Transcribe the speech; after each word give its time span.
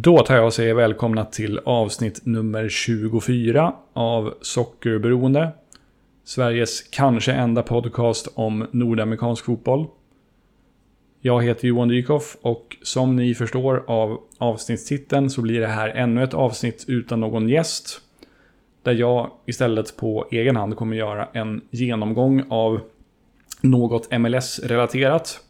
Då 0.00 0.18
tar 0.18 0.36
jag 0.36 0.46
och 0.46 0.54
säger 0.54 0.74
välkomna 0.74 1.24
till 1.24 1.60
avsnitt 1.64 2.26
nummer 2.26 2.68
24 2.68 3.74
av 3.92 4.34
Sockerberoende. 4.40 5.50
Sveriges 6.24 6.82
kanske 6.82 7.32
enda 7.32 7.62
podcast 7.62 8.28
om 8.34 8.66
nordamerikansk 8.70 9.44
fotboll. 9.44 9.86
Jag 11.20 11.44
heter 11.44 11.68
Johan 11.68 11.88
Dykhoff 11.88 12.36
och 12.42 12.76
som 12.82 13.16
ni 13.16 13.34
förstår 13.34 13.84
av 13.86 14.20
avsnittstiteln 14.38 15.30
så 15.30 15.42
blir 15.42 15.60
det 15.60 15.66
här 15.66 15.88
ännu 15.88 16.22
ett 16.22 16.34
avsnitt 16.34 16.84
utan 16.88 17.20
någon 17.20 17.48
gäst. 17.48 18.00
Där 18.82 18.92
jag 18.92 19.30
istället 19.46 19.96
på 19.96 20.28
egen 20.30 20.56
hand 20.56 20.76
kommer 20.76 20.96
göra 20.96 21.28
en 21.32 21.60
genomgång 21.70 22.44
av 22.50 22.80
något 23.60 24.18
MLS-relaterat. 24.18 25.40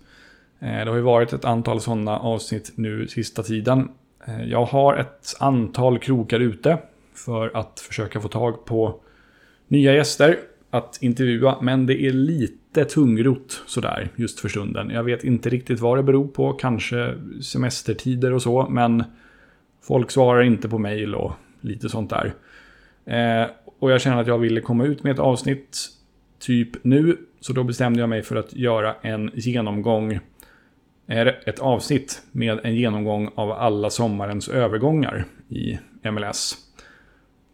Eh, 0.58 0.84
det 0.84 0.90
har 0.90 0.96
ju 0.96 1.02
varit 1.02 1.32
ett 1.32 1.44
antal 1.44 1.80
sådana 1.80 2.18
avsnitt 2.18 2.72
nu 2.74 3.08
sista 3.08 3.42
tiden. 3.42 3.88
Eh, 4.28 4.44
jag 4.44 4.64
har 4.64 4.96
ett 4.96 5.36
antal 5.40 5.98
krokar 5.98 6.40
ute 6.40 6.78
för 7.14 7.50
att 7.56 7.80
försöka 7.80 8.20
få 8.20 8.28
tag 8.28 8.64
på 8.64 9.00
nya 9.68 9.94
gäster 9.94 10.38
att 10.70 10.98
intervjua. 11.00 11.58
Men 11.62 11.86
det 11.86 12.02
är 12.06 12.12
lite 12.12 12.84
tungrot 12.84 13.62
sådär 13.66 14.08
just 14.16 14.40
för 14.40 14.48
stunden. 14.48 14.90
Jag 14.90 15.04
vet 15.04 15.24
inte 15.24 15.48
riktigt 15.48 15.80
vad 15.80 15.98
det 15.98 16.02
beror 16.02 16.28
på. 16.28 16.52
Kanske 16.52 17.14
semestertider 17.42 18.32
och 18.32 18.42
så. 18.42 18.68
Men 18.70 19.04
folk 19.82 20.10
svarar 20.10 20.42
inte 20.42 20.68
på 20.68 20.78
mail 20.78 21.14
och 21.14 21.32
lite 21.60 21.88
sånt 21.88 22.10
där. 22.10 22.34
Eh, 23.04 23.50
och 23.78 23.92
jag 23.92 24.00
känner 24.00 24.20
att 24.20 24.26
jag 24.26 24.38
ville 24.38 24.60
komma 24.60 24.84
ut 24.84 25.02
med 25.02 25.12
ett 25.12 25.18
avsnitt 25.18 25.88
typ 26.38 26.84
nu. 26.84 27.16
Så 27.40 27.52
då 27.52 27.64
bestämde 27.64 28.00
jag 28.00 28.08
mig 28.08 28.22
för 28.22 28.36
att 28.36 28.52
göra 28.52 28.94
en 29.02 29.30
genomgång 29.34 30.20
är 31.08 31.42
ett 31.46 31.58
avsnitt 31.58 32.22
med 32.32 32.60
en 32.64 32.74
genomgång 32.74 33.30
av 33.34 33.52
alla 33.52 33.90
sommarens 33.90 34.48
övergångar 34.48 35.24
i 35.48 35.78
MLS. 36.02 36.54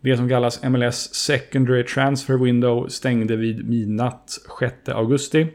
Det 0.00 0.16
som 0.16 0.28
kallas 0.28 0.62
MLS 0.62 1.14
Secondary 1.14 1.84
Transfer 1.84 2.38
Window 2.38 2.88
stängde 2.88 3.36
vid 3.36 3.68
midnatt 3.68 4.38
6 4.60 4.88
augusti. 4.88 5.46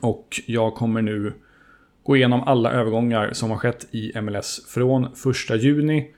Och 0.00 0.40
jag 0.46 0.74
kommer 0.74 1.02
nu 1.02 1.32
gå 2.02 2.16
igenom 2.16 2.42
alla 2.42 2.72
övergångar 2.72 3.32
som 3.32 3.50
har 3.50 3.56
skett 3.56 3.86
i 3.90 4.20
MLS 4.20 4.66
från 4.68 5.04
1 5.04 5.62
juni 5.62 6.10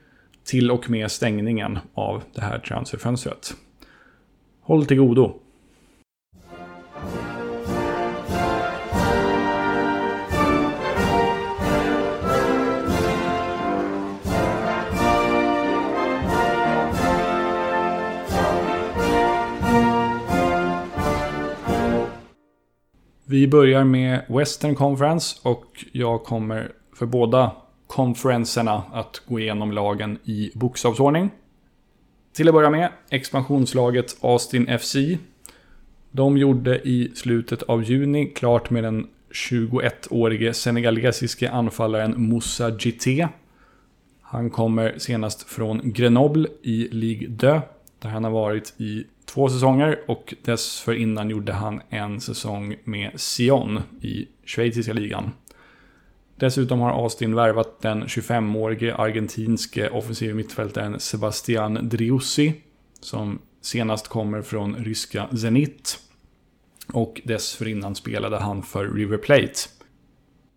till 0.43 0.71
och 0.71 0.89
med 0.89 1.11
stängningen 1.11 1.79
av 1.93 2.23
det 2.35 2.41
här 2.41 2.59
transferfönstret. 2.59 3.53
Håll 4.61 4.85
till 4.85 4.97
godo! 4.97 5.39
Vi 23.35 23.47
börjar 23.47 23.83
med 23.83 24.25
Western 24.27 24.75
Conference 24.75 25.39
och 25.41 25.85
jag 25.91 26.23
kommer 26.23 26.71
för 26.93 27.05
båda 27.05 27.51
konferenserna 27.87 28.83
att 28.93 29.21
gå 29.27 29.39
igenom 29.39 29.71
lagen 29.71 30.17
i 30.23 30.51
bokstavsordning. 30.53 31.29
Till 32.33 32.47
att 32.47 32.53
börja 32.53 32.69
med 32.69 32.91
expansionslaget 33.09 34.17
Austin 34.21 34.79
FC. 34.79 34.95
De 36.11 36.37
gjorde 36.37 36.87
i 36.87 37.11
slutet 37.15 37.63
av 37.63 37.83
juni 37.83 38.25
klart 38.25 38.69
med 38.69 38.83
den 38.83 39.07
21-årige 39.49 40.53
senegalesiske 40.53 41.51
anfallaren 41.51 42.13
Moussa 42.17 42.69
Jité. 42.69 43.27
Han 44.21 44.49
kommer 44.49 44.95
senast 44.97 45.49
från 45.49 45.81
Grenoble 45.83 46.47
i 46.63 46.87
Ligue 46.91 47.37
2, 47.37 47.61
där 47.99 48.09
han 48.09 48.23
har 48.23 48.31
varit 48.31 48.73
i 48.77 49.03
två 49.25 49.49
säsonger 49.49 49.99
och 50.07 50.33
dessförinnan 50.43 51.29
gjorde 51.29 51.53
han 51.53 51.81
en 51.89 52.21
säsong 52.21 52.75
med 52.83 53.11
Sion 53.19 53.81
i 54.01 54.27
schweiziska 54.45 54.93
ligan. 54.93 55.31
Dessutom 56.35 56.79
har 56.79 56.91
Austin 56.91 57.35
värvat 57.35 57.81
den 57.81 58.03
25-årige 58.03 58.95
argentinske 58.95 59.89
offensiv 59.89 60.35
mittfältaren 60.35 60.99
Sebastian 60.99 61.89
Driussi 61.89 62.53
som 62.99 63.39
senast 63.61 64.07
kommer 64.07 64.41
från 64.41 64.75
ryska 64.75 65.27
Zenit. 65.37 65.99
Och 66.93 67.21
dessförinnan 67.23 67.95
spelade 67.95 68.37
han 68.37 68.63
för 68.63 68.89
River 68.89 69.17
Plate. 69.17 69.53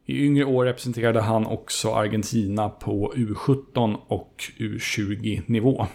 I 0.07 0.25
yngre 0.25 0.45
år 0.45 0.65
representerade 0.65 1.21
han 1.21 1.47
också 1.47 1.93
Argentina 1.93 2.69
på 2.69 3.13
U17 3.17 3.97
och 4.07 4.45
U20-nivå. 4.59 5.87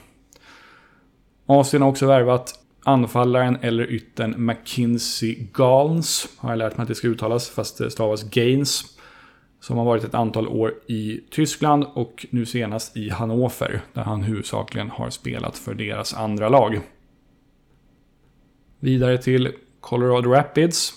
Austin 1.45 1.81
har 1.81 1.89
också 1.89 2.07
värvat 2.07 2.62
Anfallaren 2.85 3.57
eller 3.61 3.91
yttern 3.91 4.45
McKinsey 4.45 5.47
Galns 5.53 6.27
har 6.37 6.49
jag 6.49 6.57
lärt 6.57 6.77
mig 6.77 6.81
att 6.81 6.87
det 6.87 6.95
ska 6.95 7.07
uttalas, 7.07 7.49
fast 7.49 7.77
det 7.77 7.91
stavas 7.91 8.23
Gaines. 8.23 8.83
Som 9.59 9.77
har 9.77 9.85
varit 9.85 10.03
ett 10.03 10.13
antal 10.13 10.47
år 10.47 10.73
i 10.87 11.21
Tyskland 11.29 11.85
och 11.93 12.25
nu 12.29 12.45
senast 12.45 12.97
i 12.97 13.09
Hannover, 13.09 13.81
där 13.93 14.01
han 14.01 14.23
huvudsakligen 14.23 14.89
har 14.89 15.09
spelat 15.09 15.57
för 15.57 15.73
deras 15.73 16.13
andra 16.13 16.49
lag. 16.49 16.79
Vidare 18.79 19.17
till 19.17 19.51
Colorado 19.79 20.29
Rapids. 20.29 20.93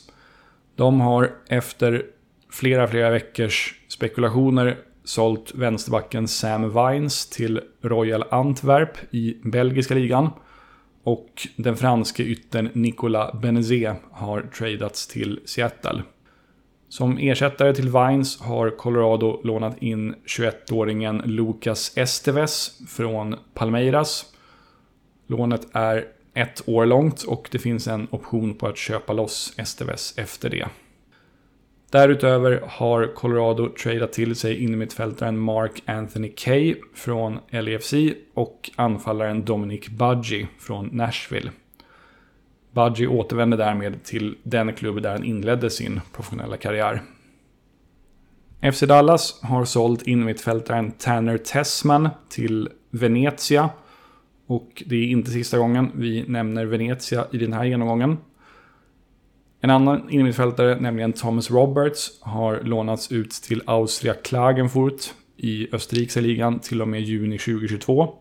De 0.76 1.00
har 1.00 1.32
efter 1.48 2.02
flera, 2.50 2.88
flera 2.88 3.10
veckors 3.10 3.74
spekulationer 3.88 4.78
sålt 5.04 5.54
vänsterbacken 5.54 6.28
Sam 6.28 6.72
Vines 6.74 7.30
till 7.30 7.60
Royal 7.82 8.24
Antwerp 8.30 8.98
i 9.10 9.36
belgiska 9.42 9.94
ligan. 9.94 10.30
Och 11.06 11.48
den 11.56 11.76
franske 11.76 12.22
yttern 12.22 12.68
Nicolas 12.72 13.40
Benezet 13.42 13.96
har 14.10 14.42
tradats 14.42 15.06
till 15.06 15.40
Seattle. 15.44 16.02
Som 16.88 17.18
ersättare 17.18 17.74
till 17.74 17.88
Vines 17.88 18.40
har 18.40 18.70
Colorado 18.70 19.40
lånat 19.44 19.82
in 19.82 20.14
21-åringen 20.26 21.22
Lucas 21.24 21.92
Esteves 21.96 22.78
från 22.88 23.36
Palmeiras. 23.54 24.24
Lånet 25.26 25.66
är 25.72 26.04
ett 26.34 26.68
år 26.68 26.86
långt 26.86 27.22
och 27.22 27.48
det 27.52 27.58
finns 27.58 27.86
en 27.86 28.08
option 28.10 28.54
på 28.54 28.66
att 28.66 28.76
köpa 28.76 29.12
loss 29.12 29.54
Esteves 29.56 30.18
efter 30.18 30.50
det. 30.50 30.68
Därutöver 31.96 32.62
har 32.68 33.14
Colorado 33.14 33.68
tradat 33.68 34.12
till 34.12 34.36
sig 34.36 34.64
innermittfältaren 34.64 35.38
Mark 35.38 35.82
Anthony 35.86 36.28
Kay 36.28 36.74
från 36.94 37.38
LFC 37.50 37.94
och 38.34 38.70
anfallaren 38.76 39.44
Dominic 39.44 39.88
Budgie 39.88 40.48
från 40.58 40.86
Nashville. 40.86 41.50
Budgie 42.72 43.06
återvände 43.06 43.56
därmed 43.56 44.04
till 44.04 44.36
den 44.42 44.72
klubb 44.72 45.02
där 45.02 45.10
han 45.10 45.24
inledde 45.24 45.70
sin 45.70 46.00
professionella 46.12 46.56
karriär. 46.56 47.02
FC 48.72 48.80
Dallas 48.80 49.40
har 49.42 49.64
sålt 49.64 50.02
innermittfältaren 50.02 50.92
Tanner 50.92 51.38
Tessman 51.38 52.08
till 52.28 52.68
Venezia. 52.90 53.70
Och 54.46 54.82
det 54.86 54.96
är 54.96 55.06
inte 55.06 55.30
sista 55.30 55.58
gången 55.58 55.92
vi 55.94 56.24
nämner 56.28 56.64
Venezia 56.64 57.26
i 57.32 57.38
den 57.38 57.52
här 57.52 57.64
genomgången. 57.64 58.16
En 59.66 59.70
annan 59.70 60.10
innermittfältare, 60.10 60.80
nämligen 60.80 61.12
Thomas 61.12 61.50
Roberts, 61.50 62.20
har 62.20 62.60
lånats 62.60 63.12
ut 63.12 63.30
till 63.30 63.62
Austria 63.66 64.14
Klagenfurt 64.14 65.14
i 65.36 65.74
österrikiska 65.74 66.20
ligan 66.20 66.58
till 66.58 66.82
och 66.82 66.88
med 66.88 67.02
juni 67.02 67.38
2022. 67.38 68.14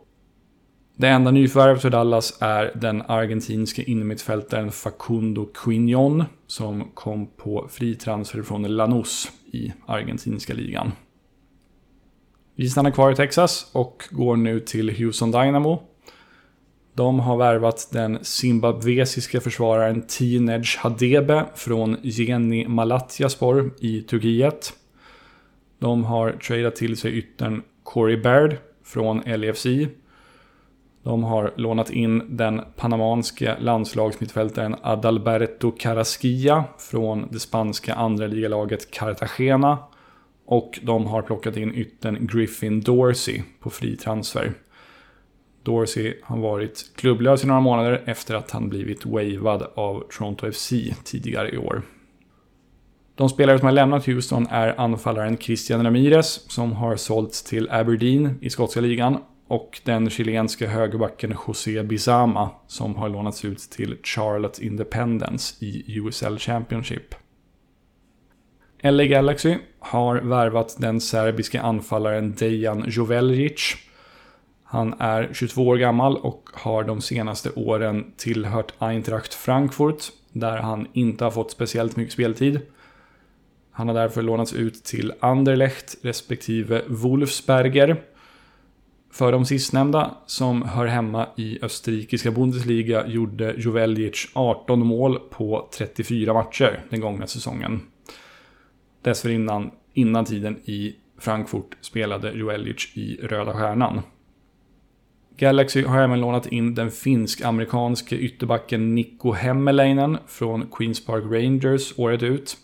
Det 0.97 1.07
enda 1.07 1.31
nyförvärvet 1.31 1.81
för 1.81 1.89
Dallas 1.89 2.37
är 2.41 2.71
den 2.75 3.01
argentinske 3.01 3.83
innermittfältaren 3.83 4.71
Facundo 4.71 5.45
Quignon 5.45 6.23
som 6.47 6.91
kom 6.93 7.27
på 7.27 7.67
fri 7.71 7.95
transfer 7.95 8.41
från 8.41 8.67
Lanús 8.67 9.31
i 9.51 9.73
argentinska 9.85 10.53
ligan. 10.53 10.91
Vi 12.55 12.69
stannar 12.69 12.91
kvar 12.91 13.11
i 13.11 13.15
Texas 13.15 13.69
och 13.73 14.03
går 14.11 14.35
nu 14.35 14.59
till 14.59 14.89
Houston 14.97 15.31
Dynamo 15.31 15.83
de 16.95 17.19
har 17.19 17.37
värvat 17.37 17.89
den 17.91 18.23
zimbabwesiska 18.23 19.41
försvararen 19.41 20.01
Tinej 20.07 20.63
Hadebe 20.77 21.45
från 21.55 21.97
Geni 22.01 22.67
Malatyaspor 22.67 23.73
i 23.79 24.01
Turkiet. 24.01 24.73
De 25.79 26.03
har 26.03 26.31
tradeat 26.31 26.75
till 26.75 26.97
sig 26.97 27.17
yttern 27.17 27.61
Corey 27.83 28.17
Baird 28.17 28.57
från 28.83 29.19
LFC. 29.19 29.65
De 31.03 31.23
har 31.23 31.53
lånat 31.55 31.89
in 31.89 32.37
den 32.37 32.61
panamanske 32.75 33.55
landslagsmittfältaren 33.59 34.75
Adalberto 34.81 35.71
Carrasquilla 35.71 36.63
från 36.77 37.27
det 37.31 37.39
spanska 37.39 37.93
andra 37.93 38.27
ligalaget 38.27 38.91
Cartagena. 38.91 39.77
Och 40.45 40.79
de 40.83 41.05
har 41.05 41.21
plockat 41.21 41.57
in 41.57 41.75
yttern 41.75 42.27
Griffin 42.27 42.81
Dorsey 42.81 43.41
på 43.59 43.69
fri 43.69 43.97
transfer. 43.97 44.53
Dorsey 45.65 46.13
har 46.23 46.37
varit 46.37 46.91
klubblös 46.95 47.43
i 47.43 47.47
några 47.47 47.61
månader 47.61 48.03
efter 48.05 48.35
att 48.35 48.51
han 48.51 48.69
blivit 48.69 49.05
wavad 49.05 49.67
av 49.75 50.03
Toronto 50.09 50.51
FC 50.51 50.73
tidigare 51.03 51.49
i 51.49 51.57
år. 51.57 51.81
De 53.15 53.29
spelare 53.29 53.59
som 53.59 53.65
har 53.65 53.73
lämnat 53.73 54.05
Houston 54.05 54.47
är 54.49 54.79
anfallaren 54.79 55.37
Christian 55.37 55.83
Ramirez 55.83 56.51
som 56.51 56.73
har 56.73 56.95
sålts 56.95 57.43
till 57.43 57.69
Aberdeen 57.71 58.39
i 58.41 58.49
skotska 58.49 58.81
ligan 58.81 59.17
och 59.47 59.81
den 59.83 60.09
chilenska 60.09 60.67
högerbacken 60.67 61.35
José 61.47 61.83
Bizama 61.83 62.49
som 62.67 62.95
har 62.95 63.09
lånats 63.09 63.45
ut 63.45 63.59
till 63.59 63.97
Charlotte 64.03 64.59
Independence 64.59 65.65
i 65.65 65.97
USL 65.99 66.37
Championship. 66.37 67.15
LA 68.83 69.05
Galaxy 69.05 69.57
har 69.79 70.15
värvat 70.15 70.75
den 70.79 71.01
serbiska 71.01 71.61
anfallaren 71.61 72.35
Dejan 72.35 72.85
Joveljic. 72.87 73.75
Han 74.75 74.93
är 74.99 75.29
22 75.33 75.67
år 75.67 75.77
gammal 75.77 76.17
och 76.17 76.49
har 76.53 76.83
de 76.83 77.01
senaste 77.01 77.51
åren 77.55 78.13
tillhört 78.17 78.73
Eintracht 78.77 79.33
Frankfurt 79.33 80.03
där 80.31 80.57
han 80.57 80.87
inte 80.93 81.23
har 81.23 81.31
fått 81.31 81.51
speciellt 81.51 81.95
mycket 81.95 82.13
speltid. 82.13 82.59
Han 83.71 83.87
har 83.87 83.95
därför 83.95 84.21
lånats 84.21 84.53
ut 84.53 84.83
till 84.83 85.13
Anderlecht 85.19 85.97
respektive 86.01 86.81
Wolfsberger. 86.87 88.03
För 89.11 89.31
de 89.31 89.45
sistnämnda, 89.45 90.17
som 90.25 90.61
hör 90.61 90.85
hemma 90.85 91.27
i 91.37 91.59
österrikiska 91.61 92.31
Bundesliga, 92.31 93.07
gjorde 93.07 93.53
Joveljic 93.57 94.31
18 94.33 94.87
mål 94.87 95.19
på 95.29 95.69
34 95.77 96.33
matcher 96.33 96.83
den 96.89 96.99
gångna 96.99 97.27
säsongen. 97.27 97.81
Dessförinnan, 99.01 99.71
innan 99.93 100.25
tiden 100.25 100.57
i 100.65 100.95
Frankfurt, 101.17 101.77
spelade 101.81 102.31
Joveljic 102.31 102.97
i 102.97 103.19
Röda 103.21 103.53
Stjärnan. 103.53 104.01
Galaxy 105.37 105.83
har 105.83 106.01
även 106.01 106.21
lånat 106.21 106.47
in 106.47 106.75
den 106.75 106.91
finsk-amerikanske 106.91 108.15
ytterbacken 108.15 108.95
Nico 108.95 109.31
Hemmelainen 109.31 110.17
från 110.27 110.67
Queens 110.71 111.05
Park 111.05 111.23
Rangers 111.23 111.93
året 111.99 112.23
ut. 112.23 112.57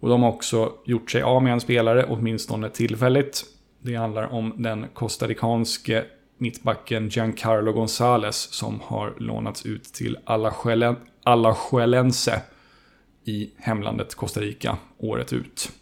Och 0.00 0.08
de 0.08 0.22
har 0.22 0.30
också 0.30 0.72
gjort 0.84 1.10
sig 1.10 1.22
av 1.22 1.42
med 1.42 1.52
en 1.52 1.60
spelare, 1.60 2.06
åtminstone 2.08 2.70
tillfälligt. 2.70 3.44
Det 3.82 3.94
handlar 3.94 4.32
om 4.32 4.54
den 4.56 4.86
costaricanske 4.94 6.04
mittbacken 6.38 7.08
Giancarlo 7.08 7.72
Gonzales 7.72 8.36
som 8.36 8.80
har 8.80 9.14
lånats 9.18 9.66
ut 9.66 9.84
till 9.84 10.18
Alajuelense 11.24 12.42
i 13.24 13.50
hemlandet 13.56 14.14
Costa 14.14 14.40
Rica 14.40 14.78
året 14.98 15.32
ut. 15.32 15.72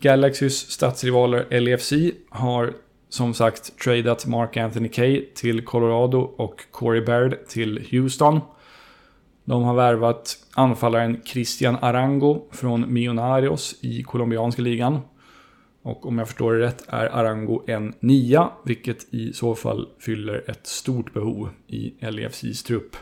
Galaxys 0.00 0.70
stadsrivaler 0.70 1.60
LFC 1.60 1.92
har 2.30 2.74
som 3.16 3.34
sagt 3.34 3.78
tradat 3.78 4.26
Mark 4.26 4.56
Anthony 4.56 4.88
Kay 4.88 5.24
till 5.34 5.64
Colorado 5.64 6.18
och 6.18 6.64
Corey 6.70 7.00
Baird 7.00 7.46
till 7.48 7.86
Houston. 7.90 8.40
De 9.44 9.62
har 9.62 9.74
värvat 9.74 10.36
anfallaren 10.54 11.20
Christian 11.24 11.76
Arango 11.80 12.48
från 12.50 12.92
Millonarios 12.92 13.74
i 13.80 14.02
colombianska 14.02 14.62
ligan. 14.62 15.00
Och 15.82 16.06
om 16.06 16.18
jag 16.18 16.28
förstår 16.28 16.54
det 16.54 16.66
rätt 16.66 16.84
är 16.88 17.06
Arango 17.06 17.62
en 17.66 17.94
nia, 18.00 18.50
vilket 18.64 19.14
i 19.14 19.32
så 19.32 19.54
fall 19.54 19.88
fyller 19.98 20.50
ett 20.50 20.66
stort 20.66 21.12
behov 21.12 21.48
i 21.66 21.94
LFCs 22.10 22.62
trupp. 22.62 22.96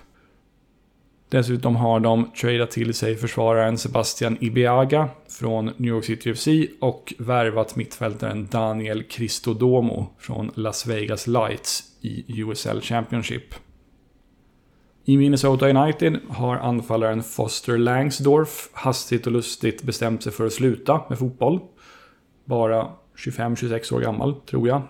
Dessutom 1.35 1.77
har 1.77 2.01
de 2.01 2.31
tradeat 2.31 2.71
till 2.71 2.95
sig 2.95 3.17
försvararen 3.17 3.79
Sebastian 3.79 4.37
Ibiaga 4.41 5.09
från 5.29 5.65
New 5.77 5.95
York 5.95 6.05
City 6.05 6.35
FC 6.35 6.49
och 6.81 7.15
värvat 7.19 7.77
mittfältaren 7.77 8.49
Daniel 8.51 9.03
Cristodomo 9.03 10.15
från 10.19 10.51
Las 10.55 10.87
Vegas 10.87 11.27
Lights 11.27 11.83
i 12.01 12.43
USL 12.43 12.81
Championship. 12.81 13.55
I 15.05 15.17
Minnesota 15.17 15.69
United 15.69 16.21
har 16.29 16.57
anfallaren 16.57 17.23
Foster 17.23 17.79
Langsdorff 17.79 18.71
hastigt 18.73 19.27
och 19.27 19.33
lustigt 19.33 19.83
bestämt 19.83 20.23
sig 20.23 20.33
för 20.33 20.47
att 20.47 20.53
sluta 20.53 21.01
med 21.09 21.19
fotboll. 21.19 21.61
Bara 22.45 22.89
25-26 23.17 23.95
år 23.95 24.01
gammal, 24.01 24.35
tror 24.35 24.69
jag. 24.69 24.83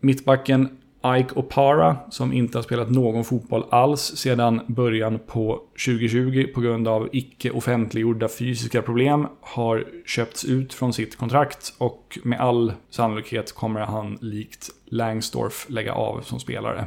Mittbacken 0.00 0.78
Ike 1.06 1.34
Opara, 1.34 1.96
som 2.10 2.32
inte 2.32 2.58
har 2.58 2.62
spelat 2.62 2.90
någon 2.90 3.24
fotboll 3.24 3.64
alls 3.70 4.00
sedan 4.00 4.60
början 4.66 5.18
på 5.26 5.62
2020 5.86 6.46
på 6.54 6.60
grund 6.60 6.88
av 6.88 7.08
icke 7.12 7.50
offentliggjorda 7.50 8.28
fysiska 8.28 8.82
problem, 8.82 9.26
har 9.40 9.84
köpts 10.06 10.44
ut 10.44 10.74
från 10.74 10.92
sitt 10.92 11.16
kontrakt 11.16 11.74
och 11.78 12.18
med 12.22 12.40
all 12.40 12.72
sannolikhet 12.90 13.52
kommer 13.52 13.80
han 13.80 14.18
likt 14.20 14.70
Langsdorff 14.84 15.66
lägga 15.68 15.92
av 15.92 16.20
som 16.20 16.40
spelare. 16.40 16.84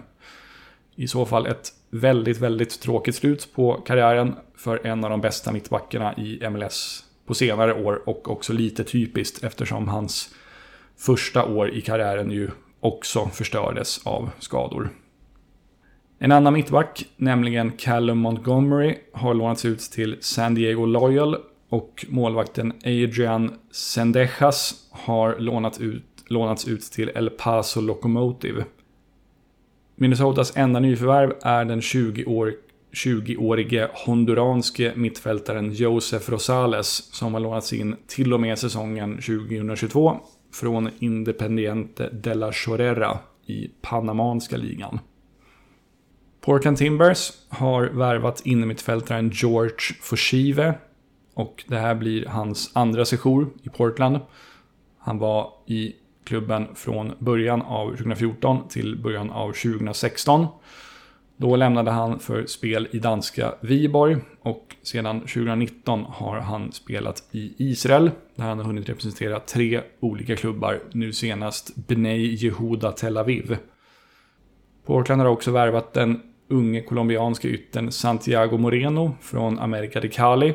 I 0.96 1.08
så 1.08 1.26
fall 1.26 1.46
ett 1.46 1.74
väldigt, 1.90 2.38
väldigt 2.38 2.82
tråkigt 2.82 3.16
slut 3.16 3.50
på 3.56 3.74
karriären 3.74 4.36
för 4.56 4.88
en 4.88 5.04
av 5.04 5.10
de 5.10 5.22
bästa 5.22 5.52
mittbackarna 5.52 6.14
i 6.14 6.50
MLS 6.50 7.04
på 7.26 7.34
senare 7.34 7.74
år 7.74 8.10
och 8.10 8.32
också 8.32 8.54
lite 8.54 8.84
typiskt 8.84 9.44
eftersom 9.44 9.88
hans 9.88 10.36
första 10.98 11.46
år 11.46 11.70
i 11.70 11.82
karriären 11.82 12.32
ju 12.32 12.50
också 12.80 13.26
förstördes 13.34 14.08
av 14.08 14.30
skador. 14.40 14.90
En 16.20 16.32
annan 16.32 16.54
mittback, 16.54 17.06
nämligen 17.18 17.72
Callum 17.72 18.18
Montgomery, 18.18 18.98
har 19.14 19.34
lånats 19.34 19.66
ut 19.66 19.80
till 19.80 20.18
San 20.20 20.56
Diego 20.56 20.86
Loyal 20.86 21.38
och 21.70 22.06
målvakten 22.10 22.74
Adrian 22.86 23.54
Sendejas 23.72 24.74
har 24.92 25.40
lånat 25.40 25.80
ut, 25.80 26.04
lånats 26.28 26.68
ut 26.68 26.82
till 26.82 27.12
El 27.16 27.30
Paso 27.30 27.82
Locomotive. 27.82 28.66
Minnesotas 29.96 30.58
enda 30.58 30.80
nyförvärv 30.80 31.34
är 31.42 31.66
den 31.66 31.82
20-år 31.82 32.54
20-årige 32.92 33.90
honduranske 33.94 34.94
mittfältaren 34.96 35.74
Josef 35.74 36.30
Rosales 36.30 36.88
som 36.88 37.34
har 37.34 37.42
lånats 37.42 37.74
in 37.74 37.96
till 38.08 38.34
och 38.34 38.40
med 38.40 38.60
säsongen 38.60 39.16
2022 39.16 40.20
från 40.60 40.90
Independiente 41.00 42.10
de 42.10 42.34
la 42.34 42.52
Chorera 42.52 43.20
i 43.46 43.72
panamanska 43.82 44.58
ligan. 44.58 45.00
Portland 46.42 46.78
Timbers 46.78 47.32
har 47.50 47.84
värvat 47.84 48.42
innermittfältaren 48.46 49.30
George 49.34 49.78
Foshive 50.02 50.74
och 51.34 51.64
det 51.68 51.78
här 51.78 51.96
blir 51.96 52.26
hans 52.26 52.72
andra 52.74 53.06
sejour 53.06 53.50
i 53.64 53.70
Portland. 53.70 54.20
Han 54.98 55.18
var 55.18 55.54
i 55.66 55.96
klubben 56.24 56.68
från 56.76 57.12
början 57.20 57.62
av 57.62 57.90
2014 57.90 58.68
till 58.68 59.02
början 59.02 59.32
av 59.32 59.52
2016. 59.52 60.48
Då 61.40 61.56
lämnade 61.56 61.92
han 61.92 62.20
för 62.20 62.46
spel 62.46 62.88
i 62.92 63.00
danska 63.00 63.54
Viborg 63.62 64.18
och 64.42 64.76
sedan 64.84 65.20
2019 65.20 66.06
har 66.08 66.40
han 66.40 66.72
spelat 66.72 67.24
i 67.32 67.54
Israel 67.58 68.12
där 68.36 68.44
han 68.44 68.58
har 68.58 68.66
hunnit 68.66 68.90
representera 68.90 69.40
tre 69.40 69.82
olika 70.00 70.36
klubbar, 70.36 70.80
nu 70.92 71.14
senast 71.14 71.76
Bnei 71.76 72.36
Jehuda 72.36 72.92
Tel 72.92 73.18
Aviv. 73.18 73.58
Portland 74.86 75.22
har 75.22 75.30
också 75.30 75.52
värvat 75.52 75.94
den 75.94 76.22
unge 76.48 76.82
colombianske 76.82 77.48
yttern 77.48 77.92
Santiago 77.92 78.58
Moreno 78.58 79.16
från 79.22 79.60
America 79.60 80.00
de 80.00 80.10
Cali. 80.10 80.54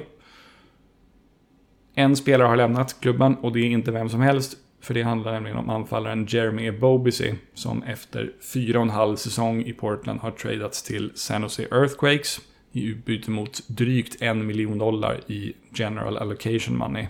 En 1.95 2.17
spelare 2.17 2.49
har 2.49 2.57
lämnat 2.57 3.01
klubben 3.01 3.35
och 3.35 3.53
det 3.53 3.61
är 3.61 3.65
inte 3.65 3.91
vem 3.91 4.09
som 4.09 4.21
helst 4.21 4.57
för 4.83 4.95
det 4.95 5.03
handlar 5.03 5.33
nämligen 5.33 5.59
om 5.59 5.71
anfallaren 5.71 6.27
Jeremy 6.29 6.71
Bobisi 6.71 7.35
som 7.55 7.83
efter 7.83 8.33
fyra 8.53 8.79
och 8.79 8.85
en 8.85 8.91
halv 8.91 9.17
säsong 9.17 9.63
i 9.63 9.73
Portland 9.73 10.21
har 10.21 10.31
tradats 10.31 10.83
till 10.83 11.13
San 11.15 11.43
Jose 11.43 11.63
Earthquakes 11.63 12.41
i 12.73 12.85
utbyte 12.85 13.31
mot 13.31 13.69
drygt 13.69 14.23
en 14.23 14.47
miljon 14.47 14.79
dollar 14.79 15.21
i 15.27 15.53
General 15.75 16.17
Allocation 16.17 16.79
Money. 16.79 17.07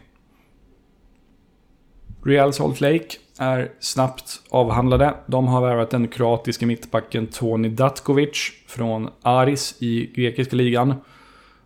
Real 2.25 2.52
Salt 2.52 2.81
Lake 2.81 3.09
är 3.38 3.73
snabbt 3.81 4.43
avhandlade. 4.50 5.14
De 5.26 5.47
har 5.47 5.61
värvat 5.61 5.91
den 5.91 6.09
kroatiska 6.09 6.67
mittbacken 6.67 7.26
Toni 7.26 7.69
Datkovic 7.69 8.52
från 8.67 9.11
Aris 9.23 9.76
i 9.79 10.07
grekiska 10.07 10.57
ligan. 10.57 10.95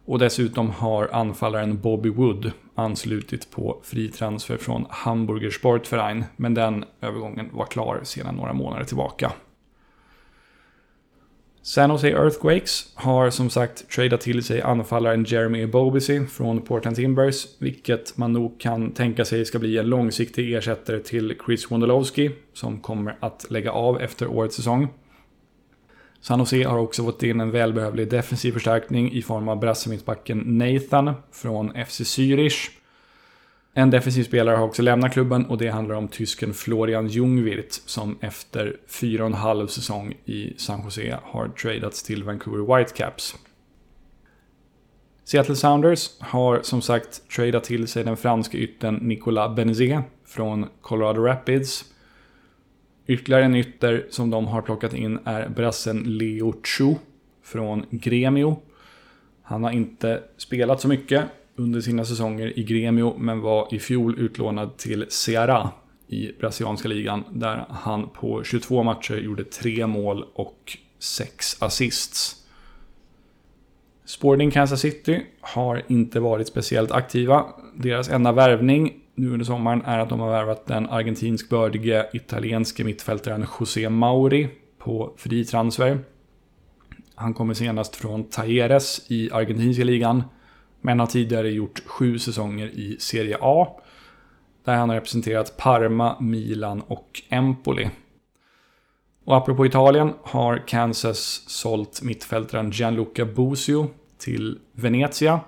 Och 0.07 0.19
dessutom 0.19 0.71
har 0.71 1.09
anfallaren 1.13 1.81
Bobby 1.81 2.09
Wood 2.09 2.53
anslutit 2.75 3.51
på 3.51 3.81
fri 3.83 4.09
transfer 4.09 4.57
från 4.57 4.87
Hamburger 4.91 5.51
Sportverein. 5.51 6.25
Men 6.37 6.55
den 6.55 6.85
övergången 7.01 7.49
var 7.53 7.67
klar 7.67 8.01
sedan 8.03 8.35
några 8.35 8.53
månader 8.53 8.85
tillbaka. 8.85 9.33
San 11.63 11.91
Jose 11.91 12.09
Earthquakes 12.09 12.93
har 12.95 13.31
som 13.31 13.51
sagt 13.51 13.91
tradat 13.91 14.21
till 14.21 14.43
sig 14.43 14.63
anfallaren 14.63 15.25
Jeremy 15.25 15.67
Bobisi 15.67 16.27
från 16.27 16.61
Portland 16.61 16.97
Timbers, 16.97 17.47
vilket 17.59 18.17
man 18.17 18.33
nog 18.33 18.61
kan 18.61 18.91
tänka 18.91 19.25
sig 19.25 19.45
ska 19.45 19.59
bli 19.59 19.79
en 19.79 19.87
långsiktig 19.87 20.55
ersättare 20.55 21.01
till 21.01 21.37
Chris 21.47 21.71
Wondolowski, 21.71 22.31
som 22.53 22.81
kommer 22.81 23.17
att 23.21 23.47
lägga 23.51 23.73
av 23.73 24.01
efter 24.01 24.27
årets 24.27 24.57
säsong. 24.57 24.89
San 26.27 26.39
Jose 26.39 26.65
har 26.65 26.79
också 26.79 27.05
fått 27.05 27.23
in 27.23 27.41
en 27.41 27.51
välbehövlig 27.51 28.11
defensiv 28.11 28.53
förstärkning 28.53 29.13
i 29.13 29.23
form 29.23 29.49
av 29.49 29.61
brassemittbacken 29.61 30.39
Nathan 30.39 31.15
från 31.33 31.73
FC 31.87 32.01
Zürich. 32.01 32.71
En 33.75 33.91
defensiv 33.91 34.25
spelare 34.25 34.57
har 34.57 34.65
också 34.65 34.83
lämnat 34.83 35.13
klubben 35.13 35.47
och 35.47 35.59
det 35.59 35.69
handlar 35.69 35.95
om 35.95 36.09
tysken 36.09 36.55
Florian 36.55 37.09
Jungwirth 37.09 37.79
som 37.87 38.19
efter 38.21 38.77
fyra 38.89 39.23
och 39.23 39.27
en 39.27 39.35
halv 39.35 39.67
säsong 39.67 40.15
i 40.25 40.55
San 40.57 40.83
Jose 40.85 41.19
har 41.23 41.49
tradats 41.49 42.03
till 42.03 42.25
Vancouver 42.25 42.77
Whitecaps. 42.77 43.37
Seattle 45.25 45.57
Sounders 45.57 46.11
har 46.21 46.61
som 46.63 46.83
sagt 46.83 47.29
tradat 47.37 47.65
till 47.65 47.89
sig 47.89 48.05
den 48.05 48.17
franska 48.17 48.59
ytten 48.59 48.95
Nicolas 48.95 49.57
Benizé 49.57 50.03
från 50.25 50.67
Colorado 50.81 51.23
Rapids. 51.23 51.85
Ytterligare 53.07 53.45
en 53.45 53.55
ytter 53.55 54.07
som 54.11 54.31
de 54.31 54.47
har 54.47 54.63
plockat 54.63 54.95
in 54.95 55.19
är 55.25 55.49
brassen 55.49 56.03
Leo 56.19 56.55
Chu 56.65 56.95
från 57.43 57.85
Gremio. 57.91 58.57
Han 59.43 59.65
har 59.65 59.71
inte 59.71 60.23
spelat 60.37 60.81
så 60.81 60.89
mycket 60.89 61.25
under 61.57 61.81
sina 61.81 62.05
säsonger 62.05 62.59
i 62.59 62.65
Gremio 62.65 63.19
men 63.19 63.41
var 63.41 63.75
i 63.75 63.79
fjol 63.79 64.19
utlånad 64.19 64.77
till 64.77 65.07
Ceará 65.09 65.69
i 66.09 66.33
brasilianska 66.33 66.89
ligan 66.89 67.25
där 67.31 67.65
han 67.71 68.09
på 68.09 68.45
22 68.45 68.83
matcher 68.83 69.15
gjorde 69.15 69.45
3 69.45 69.87
mål 69.87 70.25
och 70.35 70.79
6 70.99 71.63
assists. 71.63 72.47
Sporting 74.05 74.51
Kansas 74.51 74.81
City 74.81 75.23
har 75.41 75.83
inte 75.89 76.21
varit 76.21 76.49
speciellt 76.49 76.91
aktiva. 76.91 77.47
Deras 77.75 78.09
enda 78.09 78.33
värvning 78.33 79.01
nu 79.17 79.33
under 79.33 79.45
sommaren 79.45 79.83
är 79.85 79.99
att 79.99 80.09
de 80.09 80.21
har 80.21 80.31
värvat 80.31 80.67
den 80.67 80.89
argentinsk 80.89 81.49
bördige 81.49 82.07
italienske 82.13 82.85
mittfältaren 82.85 83.47
José 83.61 83.89
Mauri 83.89 84.49
på 84.79 85.15
fri 85.17 85.45
transfer. 85.45 85.99
Han 87.15 87.35
kommer 87.35 87.55
senast 87.55 87.97
från 87.97 88.25
Tajeres 88.25 89.11
i 89.11 89.31
argentinska 89.33 89.85
ligan, 89.85 90.23
men 90.81 91.01
har 91.01 91.07
tidigare 91.07 91.51
gjort 91.51 91.83
sju 91.87 92.19
säsonger 92.19 92.67
i 92.67 92.97
Serie 93.01 93.39
A, 93.41 93.81
där 94.65 94.75
han 94.75 94.89
har 94.89 94.97
representerat 94.97 95.57
Parma, 95.57 96.21
Milan 96.21 96.81
och 96.81 97.23
Empoli. 97.29 97.91
Och 99.25 99.37
apropå 99.37 99.67
Italien 99.67 100.13
har 100.23 100.67
Kansas 100.67 101.45
sålt 101.47 102.03
mittfältaren 102.03 102.71
Gianluca 102.71 103.25
Busio 103.25 103.87
till 104.19 104.59
Venezia. 104.73 105.41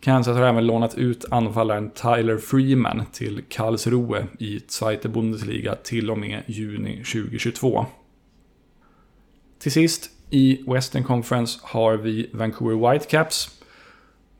Kansas 0.00 0.36
har 0.36 0.44
även 0.44 0.66
lånat 0.66 0.98
ut 0.98 1.24
anfallaren 1.30 1.90
Tyler 1.90 2.38
Freeman 2.38 3.02
till 3.12 3.42
Karlsruhe 3.48 4.26
i 4.38 4.60
Zweite 4.68 5.08
Bundesliga 5.08 5.74
till 5.74 6.10
och 6.10 6.18
med 6.18 6.42
juni 6.46 6.96
2022. 6.96 7.86
Till 9.58 9.72
sist, 9.72 10.10
i 10.30 10.64
Western 10.66 11.04
Conference 11.04 11.60
har 11.62 11.96
vi 11.96 12.30
Vancouver 12.32 12.92
Whitecaps. 12.92 13.60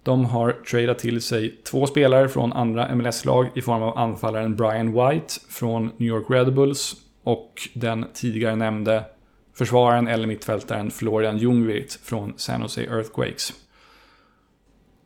De 0.02 0.24
har 0.24 0.52
tradat 0.52 0.98
till 0.98 1.22
sig 1.22 1.56
två 1.70 1.86
spelare 1.86 2.28
från 2.28 2.52
andra 2.52 2.94
MLS-lag 2.94 3.46
i 3.54 3.62
form 3.62 3.82
av 3.82 3.98
anfallaren 3.98 4.56
Brian 4.56 4.92
White 4.92 5.34
från 5.48 5.90
New 5.96 6.08
York 6.08 6.24
Red 6.30 6.54
Bulls 6.54 6.96
och 7.22 7.68
den 7.74 8.06
tidigare 8.14 8.56
nämnde 8.56 9.04
försvararen 9.54 10.08
eller 10.08 10.26
mittfältaren 10.26 10.90
Florian 10.90 11.38
Ljungvirt 11.38 11.92
från 12.02 12.32
San 12.36 12.62
Jose 12.62 12.82
Earthquakes. 12.82 13.52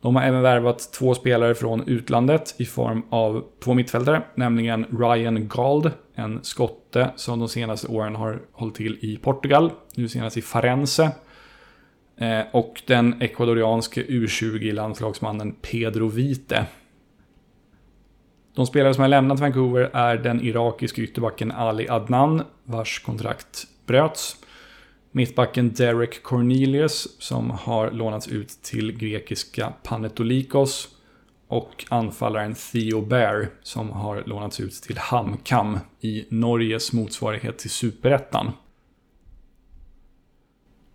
De 0.01 0.15
har 0.15 0.23
även 0.23 0.41
värvat 0.41 0.91
två 0.93 1.15
spelare 1.15 1.55
från 1.55 1.87
utlandet 1.87 2.55
i 2.57 2.65
form 2.65 3.03
av 3.09 3.43
två 3.63 3.73
mittfältare, 3.73 4.21
nämligen 4.35 4.85
Ryan 4.99 5.47
Gald, 5.47 5.91
en 6.15 6.43
skotte 6.43 7.09
som 7.15 7.39
de 7.39 7.49
senaste 7.49 7.87
åren 7.87 8.15
har 8.15 8.41
hållit 8.51 8.75
till 8.75 8.97
i 9.01 9.17
Portugal, 9.17 9.71
nu 9.95 10.07
senast 10.07 10.37
i 10.37 10.41
Farense. 10.41 11.11
Eh, 12.17 12.41
och 12.51 12.81
den 12.87 13.21
ecuadorianske 13.21 14.03
U20-landslagsmannen 14.03 15.55
Pedro 15.61 16.07
Vite. 16.07 16.65
De 18.55 18.65
spelare 18.65 18.93
som 18.93 19.01
har 19.01 19.09
lämnat 19.09 19.39
Vancouver 19.39 19.89
är 19.93 20.17
den 20.17 20.41
irakiske 20.41 21.01
ytterbacken 21.01 21.51
Ali 21.51 21.89
Adnan, 21.89 22.43
vars 22.63 22.99
kontrakt 22.99 23.67
bröts. 23.85 24.44
Mittbacken 25.15 25.73
Derek 25.73 26.23
Cornelius 26.23 27.21
som 27.21 27.49
har 27.49 27.91
lånats 27.91 28.27
ut 28.27 28.49
till 28.49 28.91
grekiska 28.97 29.73
Panetolikos. 29.83 30.89
Och 31.47 31.85
anfallaren 31.89 32.55
Theo 32.55 33.01
Bear 33.01 33.49
som 33.63 33.91
har 33.91 34.23
lånats 34.25 34.59
ut 34.59 34.73
till 34.73 34.97
HamKam 34.97 35.79
i 36.01 36.25
Norges 36.29 36.93
motsvarighet 36.93 37.57
till 37.57 37.69
Superettan. 37.69 38.51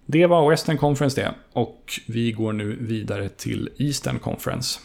Det 0.07 0.27
var 0.27 0.51
Western 0.51 0.79
Conference 0.79 1.21
det 1.21 1.35
och 1.53 1.93
vi 2.09 2.33
går 2.33 2.53
nu 2.53 2.77
vidare 2.81 3.29
till 3.29 3.71
Eastern 3.79 4.19
Conference. 4.19 4.81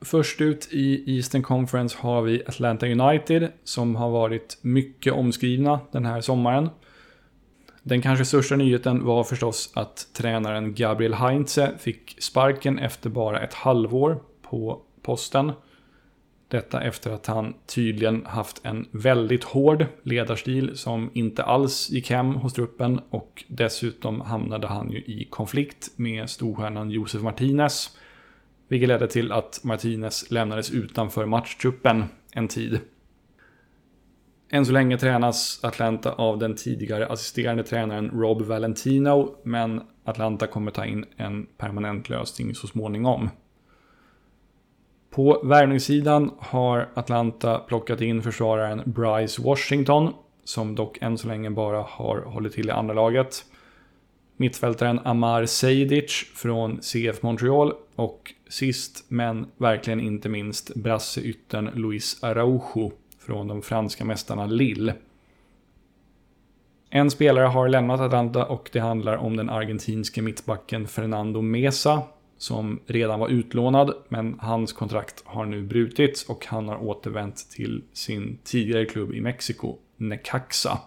Först 0.00 0.40
ut 0.40 0.68
i 0.70 1.16
Eastern 1.16 1.42
Conference 1.42 1.96
har 2.00 2.22
vi 2.22 2.42
Atlanta 2.46 2.86
United 2.86 3.52
som 3.64 3.96
har 3.96 4.10
varit 4.10 4.58
mycket 4.62 5.12
omskrivna 5.12 5.80
den 5.92 6.06
här 6.06 6.20
sommaren. 6.20 6.68
Den 7.88 8.02
kanske 8.02 8.24
största 8.24 8.56
nyheten 8.56 9.04
var 9.04 9.24
förstås 9.24 9.70
att 9.74 10.06
tränaren 10.12 10.74
Gabriel 10.74 11.14
Heinze 11.14 11.72
fick 11.78 12.16
sparken 12.22 12.78
efter 12.78 13.10
bara 13.10 13.40
ett 13.40 13.54
halvår 13.54 14.22
på 14.42 14.82
posten. 15.02 15.52
Detta 16.48 16.82
efter 16.82 17.10
att 17.10 17.26
han 17.26 17.54
tydligen 17.66 18.26
haft 18.26 18.60
en 18.64 18.88
väldigt 18.90 19.44
hård 19.44 19.86
ledarstil 20.02 20.76
som 20.76 21.10
inte 21.14 21.42
alls 21.42 21.90
gick 21.90 22.10
hem 22.10 22.34
hos 22.34 22.54
truppen 22.54 23.00
och 23.10 23.44
dessutom 23.48 24.20
hamnade 24.20 24.66
han 24.66 24.90
ju 24.90 24.98
i 24.98 25.26
konflikt 25.30 25.90
med 25.96 26.30
storstjärnan 26.30 26.90
Josef 26.90 27.22
Martinez. 27.22 27.96
Vilket 28.68 28.88
ledde 28.88 29.08
till 29.08 29.32
att 29.32 29.60
Martinez 29.64 30.30
lämnades 30.30 30.70
utanför 30.70 31.26
matchtruppen 31.26 32.04
en 32.32 32.48
tid. 32.48 32.80
Än 34.56 34.66
så 34.66 34.72
länge 34.72 34.98
tränas 34.98 35.60
Atlanta 35.62 36.12
av 36.12 36.38
den 36.38 36.56
tidigare 36.56 37.06
assisterande 37.06 37.62
tränaren 37.62 38.10
Rob 38.10 38.42
Valentino, 38.42 39.36
men 39.42 39.82
Atlanta 40.04 40.46
kommer 40.46 40.70
ta 40.70 40.84
in 40.84 41.04
en 41.16 41.46
permanent 41.58 42.08
lösning 42.08 42.54
så 42.54 42.66
småningom. 42.66 43.30
På 45.10 45.40
värvningssidan 45.44 46.30
har 46.38 46.88
Atlanta 46.94 47.58
plockat 47.58 48.00
in 48.00 48.22
försvararen 48.22 48.82
Bryce 48.86 49.42
Washington, 49.42 50.12
som 50.44 50.74
dock 50.74 50.98
än 51.00 51.18
så 51.18 51.28
länge 51.28 51.50
bara 51.50 51.82
har 51.82 52.20
hållit 52.20 52.52
till 52.52 52.68
i 52.68 52.72
andra 52.72 52.94
laget. 52.94 53.44
Mittfältaren 54.36 55.00
Amar 55.04 55.46
Sejdic 55.46 56.32
från 56.34 56.78
CF 56.82 57.22
Montreal 57.22 57.72
och 57.96 58.34
sist 58.48 59.04
men 59.08 59.46
verkligen 59.56 60.00
inte 60.00 60.28
minst 60.28 60.74
brasseyttern 60.74 61.70
Luis 61.74 62.22
Araujo 62.22 62.92
från 63.26 63.48
de 63.48 63.62
franska 63.62 64.04
mästarna 64.04 64.46
Lille. 64.46 64.94
En 66.90 67.10
spelare 67.10 67.46
har 67.46 67.68
lämnat 67.68 68.00
Atlanta 68.00 68.46
och 68.46 68.70
det 68.72 68.80
handlar 68.80 69.16
om 69.16 69.36
den 69.36 69.50
argentinske 69.50 70.22
mittbacken 70.22 70.88
Fernando 70.88 71.40
Mesa 71.42 72.02
som 72.38 72.80
redan 72.86 73.20
var 73.20 73.28
utlånad 73.28 73.94
men 74.08 74.38
hans 74.40 74.72
kontrakt 74.72 75.22
har 75.24 75.46
nu 75.46 75.62
brutits 75.62 76.24
och 76.24 76.46
han 76.46 76.68
har 76.68 76.82
återvänt 76.82 77.50
till 77.50 77.84
sin 77.92 78.38
tidigare 78.44 78.84
klubb 78.84 79.14
i 79.14 79.20
Mexiko, 79.20 79.76
Necaxa. 79.96 80.78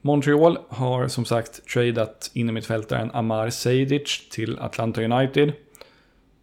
Montreal 0.00 0.58
har 0.68 1.08
som 1.08 1.24
sagt 1.24 1.66
tradeat 1.68 2.30
innermittfältaren 2.34 3.10
Amar 3.12 3.50
Sejdic 3.50 4.28
till 4.30 4.58
Atlanta 4.58 5.02
United. 5.02 5.52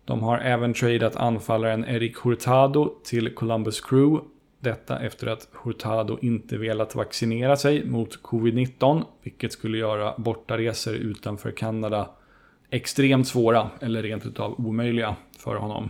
De 0.10 0.24
har 0.24 0.38
även 0.38 0.74
tradeat 0.74 1.16
anfallaren 1.16 1.86
Eric 1.86 2.18
Hurtado 2.24 2.96
till 3.04 3.36
Columbus 3.36 3.82
Crew. 3.82 4.26
Detta 4.60 5.00
efter 5.00 5.28
att 5.28 5.48
Hurtado 5.64 6.18
inte 6.22 6.58
velat 6.58 6.96
vaccinera 6.96 7.58
sig 7.58 7.86
mot 7.86 8.22
covid-19, 8.24 9.04
vilket 9.24 9.54
skulle 9.54 9.78
göra 9.78 10.14
bortaresor 10.18 10.96
utanför 10.96 11.52
Kanada 11.52 12.10
extremt 12.70 13.28
svåra 13.28 13.70
eller 13.82 14.04
rent 14.04 14.26
utav 14.26 14.56
omöjliga 14.68 15.16
för 15.38 15.56
honom. 15.56 15.90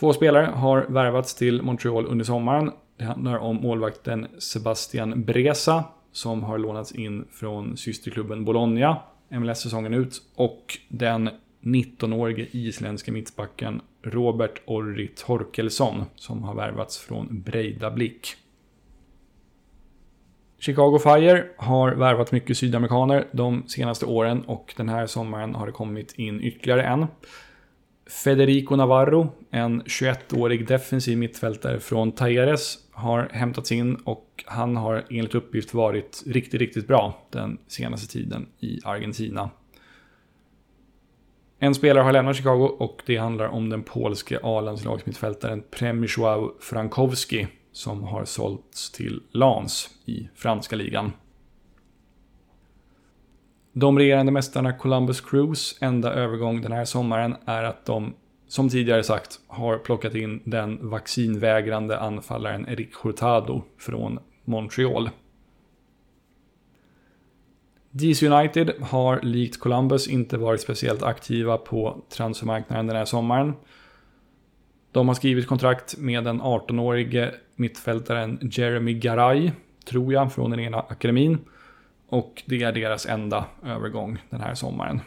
Två 0.00 0.12
spelare 0.12 0.46
har 0.46 0.86
värvats 0.88 1.34
till 1.34 1.62
Montreal 1.62 2.06
under 2.06 2.24
sommaren. 2.24 2.70
Det 2.96 3.04
handlar 3.04 3.38
om 3.38 3.56
målvakten 3.56 4.26
Sebastian 4.38 5.24
Bresa 5.24 5.84
som 6.12 6.42
har 6.42 6.58
lånats 6.58 6.92
in 6.92 7.24
från 7.30 7.76
systerklubben 7.76 8.44
Bologna 8.44 8.96
MLS-säsongen 9.28 9.94
ut 9.94 10.22
och 10.34 10.78
den 10.88 11.30
19-årige 11.62 12.46
isländske 12.50 13.12
mittbacken 13.12 13.80
Robert 14.02 14.62
Orri 14.64 15.08
Torkelsson 15.08 16.04
som 16.16 16.42
har 16.42 16.54
värvats 16.54 16.98
från 16.98 17.42
Breidablik. 17.42 18.36
Chicago 20.58 20.98
Fire 20.98 21.44
har 21.56 21.92
värvat 21.92 22.32
mycket 22.32 22.56
sydamerikaner 22.56 23.28
de 23.32 23.68
senaste 23.68 24.06
åren 24.06 24.42
och 24.42 24.74
den 24.76 24.88
här 24.88 25.06
sommaren 25.06 25.54
har 25.54 25.66
det 25.66 25.72
kommit 25.72 26.12
in 26.12 26.40
ytterligare 26.40 26.82
en. 26.82 27.06
Federico 28.24 28.76
Navarro, 28.76 29.32
en 29.50 29.82
21-årig 29.82 30.66
defensiv 30.66 31.18
mittfältare 31.18 31.80
från 31.80 32.12
Tajeres, 32.12 32.78
har 32.92 33.28
hämtats 33.32 33.72
in 33.72 33.94
och 33.94 34.44
han 34.46 34.76
har 34.76 35.04
enligt 35.10 35.34
uppgift 35.34 35.74
varit 35.74 36.22
riktigt, 36.26 36.60
riktigt 36.60 36.86
bra 36.86 37.26
den 37.30 37.58
senaste 37.68 38.12
tiden 38.12 38.46
i 38.60 38.80
Argentina. 38.84 39.50
En 41.64 41.74
spelare 41.74 42.04
har 42.04 42.12
lämnat 42.12 42.36
Chicago 42.36 42.76
och 42.78 43.02
det 43.06 43.16
handlar 43.16 43.48
om 43.48 43.70
den 43.70 43.82
polske 43.82 44.38
A-landslagsmittfältaren 44.42 45.62
Przemysław 45.70 46.50
Frankowski 46.60 47.46
som 47.72 48.02
har 48.02 48.24
sålts 48.24 48.92
till 48.92 49.22
Lans 49.30 49.90
i 50.04 50.28
franska 50.34 50.76
ligan. 50.76 51.12
De 53.72 53.98
regerande 53.98 54.32
mästarna 54.32 54.72
Columbus 54.72 55.20
Crews 55.20 55.78
enda 55.80 56.12
övergång 56.12 56.62
den 56.62 56.72
här 56.72 56.84
sommaren 56.84 57.36
är 57.44 57.62
att 57.62 57.84
de, 57.84 58.14
som 58.48 58.68
tidigare 58.68 59.02
sagt, 59.02 59.40
har 59.46 59.78
plockat 59.78 60.14
in 60.14 60.42
den 60.44 60.90
vaccinvägrande 60.90 61.98
anfallaren 61.98 62.68
Eric 62.68 62.90
Hurtado 63.02 63.62
från 63.78 64.18
Montreal. 64.44 65.10
DC 67.94 68.26
United 68.26 68.72
har 68.80 69.20
likt 69.22 69.60
Columbus 69.60 70.08
inte 70.08 70.36
varit 70.36 70.60
speciellt 70.60 71.02
aktiva 71.02 71.58
på 71.58 72.02
transfermarknaden 72.08 72.86
den 72.86 72.96
här 72.96 73.04
sommaren. 73.04 73.54
De 74.92 75.08
har 75.08 75.14
skrivit 75.14 75.46
kontrakt 75.46 75.96
med 75.98 76.24
den 76.24 76.42
18-årige 76.42 77.34
mittfältaren 77.56 78.38
Jeremy 78.52 78.94
Garay, 78.94 79.50
tror 79.84 80.12
jag, 80.12 80.32
från 80.32 80.50
den 80.50 80.60
ena 80.60 80.80
akademin. 80.80 81.38
Och 82.08 82.42
det 82.46 82.62
är 82.62 82.72
deras 82.72 83.06
enda 83.06 83.44
övergång 83.64 84.18
den 84.30 84.40
här 84.40 84.54
sommaren. 84.54 85.00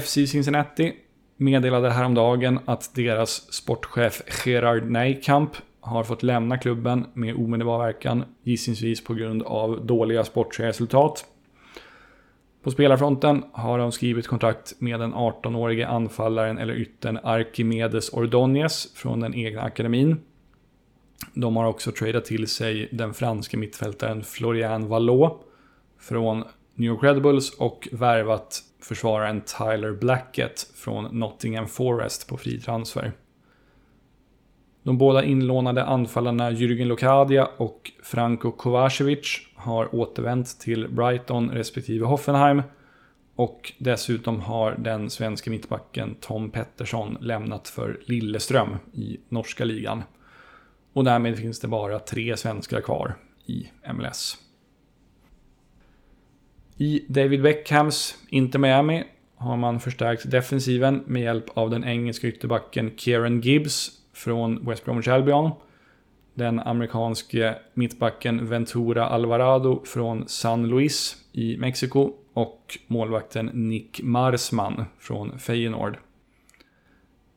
FC 0.00 0.12
Cincinnati 0.12 0.92
meddelade 1.36 1.90
häromdagen 1.90 2.60
att 2.64 2.94
deras 2.94 3.52
sportchef 3.52 4.46
Gerard 4.46 4.90
Neikamp 4.90 5.50
har 5.88 6.04
fått 6.04 6.22
lämna 6.22 6.58
klubben 6.58 7.06
med 7.14 7.34
omedelbar 7.34 7.78
verkan, 7.78 8.24
gissningsvis 8.42 9.04
på 9.04 9.14
grund 9.14 9.42
av 9.42 9.86
dåliga 9.86 10.24
sportsliga 10.24 10.68
resultat. 10.68 11.24
På 12.62 12.70
spelarfronten 12.70 13.44
har 13.52 13.78
de 13.78 13.92
skrivit 13.92 14.26
kontrakt 14.26 14.74
med 14.78 15.00
den 15.00 15.14
18-årige 15.14 15.88
anfallaren 15.88 16.58
eller 16.58 16.74
yttern 16.74 17.18
Arkimedes 17.22 18.12
Ordóñez 18.12 18.96
från 18.96 19.20
den 19.20 19.34
egna 19.34 19.62
akademin. 19.62 20.20
De 21.34 21.56
har 21.56 21.64
också 21.64 21.92
tradat 21.92 22.24
till 22.24 22.46
sig 22.46 22.88
den 22.92 23.14
franske 23.14 23.56
mittfältaren 23.56 24.24
Florian 24.24 24.88
Vallot 24.88 25.40
från 26.00 26.44
New 26.74 26.90
York 26.90 27.02
Red 27.02 27.22
Bulls 27.22 27.54
och 27.58 27.88
värvat 27.92 28.62
försvararen 28.82 29.40
Tyler 29.40 29.92
Blackett 29.92 30.70
från 30.74 31.18
Nottingham 31.18 31.66
Forest 31.66 32.28
på 32.28 32.36
fri 32.36 32.60
transfer. 32.60 33.12
De 34.88 34.98
båda 34.98 35.24
inlånade 35.24 35.84
anfallarna 35.84 36.50
Jürgen 36.50 36.84
Lokadia 36.84 37.48
och 37.56 37.92
Franco 38.02 38.50
Kovacevic 38.50 39.40
har 39.54 39.94
återvänt 39.94 40.60
till 40.60 40.88
Brighton 40.88 41.50
respektive 41.50 42.06
Hoffenheim. 42.06 42.62
Och 43.34 43.72
dessutom 43.78 44.40
har 44.40 44.74
den 44.78 45.10
svenska 45.10 45.50
mittbacken 45.50 46.16
Tom 46.20 46.50
Pettersson 46.50 47.18
lämnat 47.20 47.68
för 47.68 48.00
Lilleström 48.04 48.76
i 48.92 49.18
norska 49.28 49.64
ligan. 49.64 50.02
Och 50.92 51.04
därmed 51.04 51.38
finns 51.38 51.60
det 51.60 51.68
bara 51.68 51.98
tre 51.98 52.36
svenskar 52.36 52.80
kvar 52.80 53.14
i 53.46 53.68
MLS. 53.94 54.36
I 56.76 57.04
David 57.08 57.42
Beckhams 57.42 58.14
Inter 58.28 58.58
Miami 58.58 59.04
har 59.36 59.56
man 59.56 59.80
förstärkt 59.80 60.30
defensiven 60.30 61.02
med 61.06 61.22
hjälp 61.22 61.44
av 61.54 61.70
den 61.70 61.84
engelska 61.84 62.26
ytterbacken 62.26 62.92
Kieran 62.96 63.40
Gibbs 63.40 63.97
från 64.18 64.66
West 64.66 64.84
Bromwich 64.84 65.08
Albion. 65.08 65.50
Den 66.34 66.60
amerikanske 66.60 67.54
mittbacken 67.74 68.48
Ventura 68.48 69.06
Alvarado 69.06 69.84
från 69.84 70.28
San 70.28 70.68
Luis 70.68 71.16
i 71.32 71.56
Mexiko 71.56 72.12
och 72.32 72.78
målvakten 72.86 73.46
Nick 73.46 74.02
Marsman 74.02 74.84
från 74.98 75.38
Feyenoord. 75.38 75.98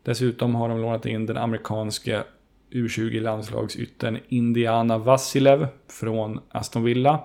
Dessutom 0.04 0.56
har 0.56 0.70
de 0.70 0.82
lånat 0.82 1.06
in 1.06 1.26
den 1.26 1.38
amerikanske 1.38 2.24
U20-landslagsyttern 2.72 4.20
Indiana 4.28 4.98
Vassilev 4.98 5.68
från 5.88 6.40
Aston 6.50 6.84
Villa. 6.84 7.24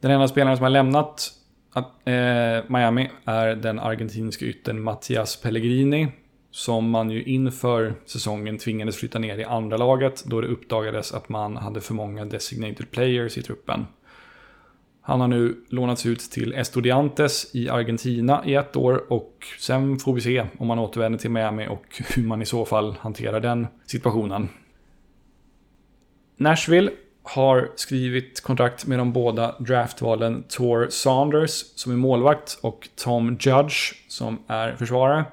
Den 0.00 0.10
enda 0.10 0.28
spelaren 0.28 0.56
som 0.56 0.64
har 0.64 0.70
lämnat 0.70 1.30
eh, 2.04 2.70
Miami 2.70 3.10
är 3.24 3.56
den 3.56 3.78
argentinske 3.78 4.44
yttern 4.44 4.82
Mattias 4.82 5.42
Pellegrini 5.42 6.08
som 6.52 6.90
man 6.90 7.10
ju 7.10 7.22
inför 7.22 7.94
säsongen 8.04 8.58
tvingades 8.58 8.96
flytta 8.96 9.18
ner 9.18 9.38
i 9.38 9.44
andra 9.44 9.76
laget 9.76 10.24
då 10.26 10.40
det 10.40 10.46
uppdagades 10.46 11.12
att 11.12 11.28
man 11.28 11.56
hade 11.56 11.80
för 11.80 11.94
många 11.94 12.24
designated 12.24 12.90
players 12.90 13.38
i 13.38 13.42
truppen. 13.42 13.86
Han 15.00 15.20
har 15.20 15.28
nu 15.28 15.64
lånats 15.68 16.06
ut 16.06 16.20
till 16.20 16.54
Estudiantes 16.54 17.54
i 17.54 17.68
Argentina 17.68 18.42
i 18.46 18.54
ett 18.54 18.76
år 18.76 19.12
och 19.12 19.46
sen 19.58 19.98
får 19.98 20.14
vi 20.14 20.20
se 20.20 20.46
om 20.58 20.70
han 20.70 20.78
återvänder 20.78 21.18
till 21.18 21.30
Miami 21.30 21.68
och 21.68 22.02
hur 22.14 22.22
man 22.22 22.42
i 22.42 22.46
så 22.46 22.64
fall 22.64 22.96
hanterar 23.00 23.40
den 23.40 23.66
situationen. 23.86 24.48
Nashville 26.36 26.90
har 27.22 27.70
skrivit 27.76 28.40
kontrakt 28.40 28.86
med 28.86 28.98
de 28.98 29.12
båda 29.12 29.54
draftvalen 29.58 30.44
Tor 30.48 30.86
Saunders 30.90 31.50
som 31.50 31.92
är 31.92 31.96
målvakt 31.96 32.58
och 32.62 32.88
Tom 32.96 33.36
Judge 33.40 33.94
som 34.08 34.38
är 34.46 34.76
försvarare. 34.76 35.24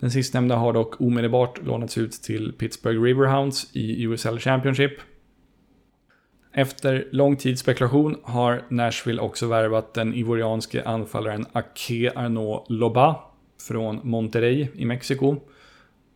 Den 0.00 0.10
sistnämnda 0.10 0.56
har 0.56 0.72
dock 0.72 1.00
omedelbart 1.00 1.62
lånats 1.64 1.98
ut 1.98 2.12
till 2.12 2.52
Pittsburgh 2.52 3.02
Riverhounds 3.02 3.70
i 3.72 4.02
USL 4.02 4.38
Championship. 4.38 4.92
Efter 6.52 7.08
lång 7.12 7.36
tids 7.36 7.60
spekulation 7.60 8.16
har 8.22 8.62
Nashville 8.68 9.20
också 9.20 9.46
värvat 9.46 9.94
den 9.94 10.14
ivorianske 10.14 10.82
anfallaren 10.84 11.46
Ake 11.52 12.12
Arnaud 12.16 12.64
Loba 12.68 13.20
från 13.68 14.00
Monterrey 14.02 14.68
i 14.74 14.84
Mexiko. 14.84 15.36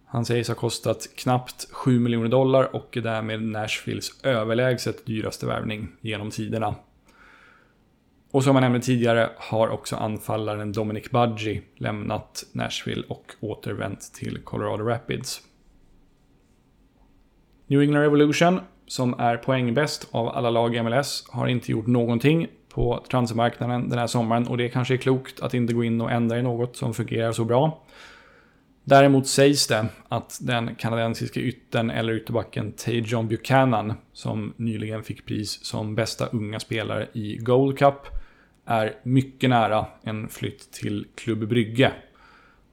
Han 0.06 0.24
sägs 0.24 0.48
ha 0.48 0.54
kostat 0.54 1.08
knappt 1.16 1.68
7 1.72 1.98
miljoner 1.98 2.28
dollar 2.28 2.76
och 2.76 2.96
är 2.96 3.00
därmed 3.00 3.42
Nashvilles 3.42 4.24
överlägset 4.24 5.06
dyraste 5.06 5.46
värvning 5.46 5.88
genom 6.00 6.30
tiderna. 6.30 6.74
Och 8.32 8.44
som 8.44 8.56
jag 8.56 8.60
nämnde 8.60 8.80
tidigare 8.80 9.30
har 9.36 9.68
också 9.68 9.96
anfallaren 9.96 10.72
Dominic 10.72 11.10
Budgie 11.10 11.62
lämnat 11.76 12.44
Nashville 12.52 13.02
och 13.08 13.34
återvänt 13.40 14.12
till 14.14 14.38
Colorado 14.38 14.84
Rapids. 14.84 15.40
New 17.66 17.82
England 17.82 18.02
Revolution, 18.02 18.60
som 18.86 19.20
är 19.20 19.36
poängbäst 19.36 20.08
av 20.10 20.28
alla 20.28 20.50
lag 20.50 20.76
i 20.76 20.82
MLS, 20.82 21.24
har 21.28 21.46
inte 21.46 21.72
gjort 21.72 21.86
någonting 21.86 22.46
på 22.68 23.04
transfermarknaden 23.10 23.88
den 23.88 23.98
här 23.98 24.06
sommaren 24.06 24.46
och 24.46 24.56
det 24.56 24.68
kanske 24.68 24.94
är 24.94 24.98
klokt 24.98 25.40
att 25.40 25.54
inte 25.54 25.74
gå 25.74 25.84
in 25.84 26.00
och 26.00 26.10
ändra 26.10 26.38
i 26.38 26.42
något 26.42 26.76
som 26.76 26.94
fungerar 26.94 27.32
så 27.32 27.44
bra. 27.44 27.84
Däremot 28.84 29.26
sägs 29.26 29.66
det 29.66 29.86
att 30.08 30.38
den 30.42 30.74
kanadensiska 30.74 31.40
yttern 31.40 31.90
eller 31.90 32.12
ytterbacken 32.12 32.72
Tajon 32.72 33.28
Buchanan, 33.28 33.94
som 34.12 34.52
nyligen 34.56 35.02
fick 35.02 35.26
pris 35.26 35.64
som 35.64 35.94
bästa 35.94 36.26
unga 36.26 36.60
spelare 36.60 37.08
i 37.12 37.36
Gold 37.36 37.78
Cup, 37.78 38.21
är 38.64 38.96
mycket 39.02 39.50
nära 39.50 39.86
en 40.02 40.28
flytt 40.28 40.72
till 40.72 41.06
Klubb 41.14 41.48
Brygge. 41.48 41.92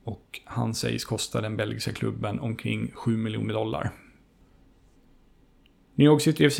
Och 0.03 0.39
han 0.45 0.73
sägs 0.73 1.05
kosta 1.05 1.41
den 1.41 1.57
belgiska 1.57 1.93
klubben 1.93 2.39
omkring 2.39 2.91
7 2.93 3.17
miljoner 3.17 3.53
dollar. 3.53 3.91
New 5.95 6.05
York 6.05 6.21
City 6.21 6.49
FC 6.49 6.59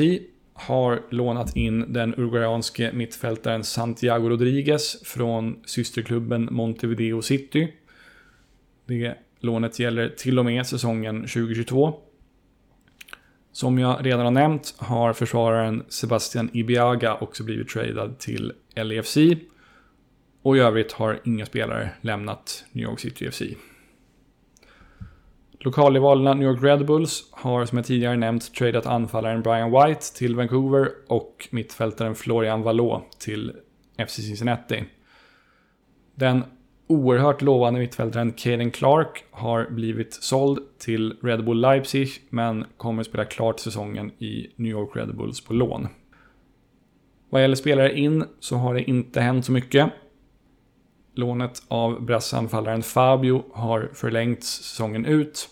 har 0.54 1.02
lånat 1.10 1.56
in 1.56 1.94
den 1.94 2.14
uruguayanske 2.14 2.92
mittfältaren 2.94 3.64
Santiago 3.64 4.30
Rodriguez 4.30 5.02
från 5.04 5.60
systerklubben 5.66 6.48
Montevideo 6.52 7.22
City. 7.22 7.74
Det 8.86 9.18
lånet 9.40 9.80
gäller 9.80 10.10
till 10.10 10.40
och 10.40 10.46
med 10.46 10.68
säsongen 10.68 11.22
2022. 11.22 12.09
Som 13.52 13.80
jag 13.80 14.06
redan 14.06 14.26
har 14.26 14.32
nämnt 14.32 14.76
har 14.78 15.14
försvararen 15.14 15.84
Sebastian 15.88 16.50
Ibiaga 16.54 17.16
också 17.16 17.44
blivit 17.44 17.70
tradad 17.70 18.20
till 18.20 18.54
LAFC. 18.76 19.18
Och 20.42 20.58
i 20.58 20.60
övrigt 20.60 20.92
har 20.92 21.20
inga 21.24 21.46
spelare 21.46 21.90
lämnat 22.02 22.66
New 22.72 22.84
York 22.84 23.00
City 23.00 23.32
FC. 23.32 23.42
Lokalrivalerna 25.60 26.34
New 26.34 26.48
York 26.48 26.64
Red 26.64 26.86
Bulls 26.86 27.30
har 27.32 27.66
som 27.66 27.78
jag 27.78 27.86
tidigare 27.86 28.18
nämnt 28.18 28.56
tradat 28.56 28.86
anfallaren 28.86 29.42
Brian 29.42 29.72
White 29.72 30.16
till 30.16 30.36
Vancouver 30.36 30.92
och 31.08 31.48
mittfältaren 31.52 32.16
Florian 32.16 32.62
Vallot 32.62 33.20
till 33.20 33.54
FC 34.08 34.16
Cincinnati. 34.16 34.84
Den 36.16 36.44
oerhört 36.90 37.42
lovande 37.42 37.80
mittfältaren 37.80 38.32
Caden 38.32 38.72
Clark 38.72 39.24
har 39.32 39.68
blivit 39.70 40.14
såld 40.14 40.60
till 40.78 41.18
Red 41.22 41.46
Bull 41.46 41.62
Leipzig 41.62 42.10
men 42.30 42.66
kommer 42.78 43.04
spela 43.04 43.26
klart 43.26 43.60
säsongen 43.60 44.12
i 44.12 44.48
New 44.56 44.72
York 44.72 44.96
Red 44.96 45.16
Bulls 45.16 45.42
på 45.42 45.54
lån. 45.54 45.88
Vad 47.30 47.42
gäller 47.42 47.56
spelare 47.56 47.98
in 47.98 48.26
så 48.40 48.56
har 48.56 48.74
det 48.74 48.90
inte 48.90 49.22
hänt 49.22 49.46
så 49.46 49.52
mycket. 49.52 49.92
Lånet 51.14 51.64
av 51.68 52.02
brassanfallaren 52.02 52.84
Fabio 52.84 53.44
har 53.54 53.90
förlängts 53.94 54.48
säsongen 54.48 55.06
ut. 55.06 55.50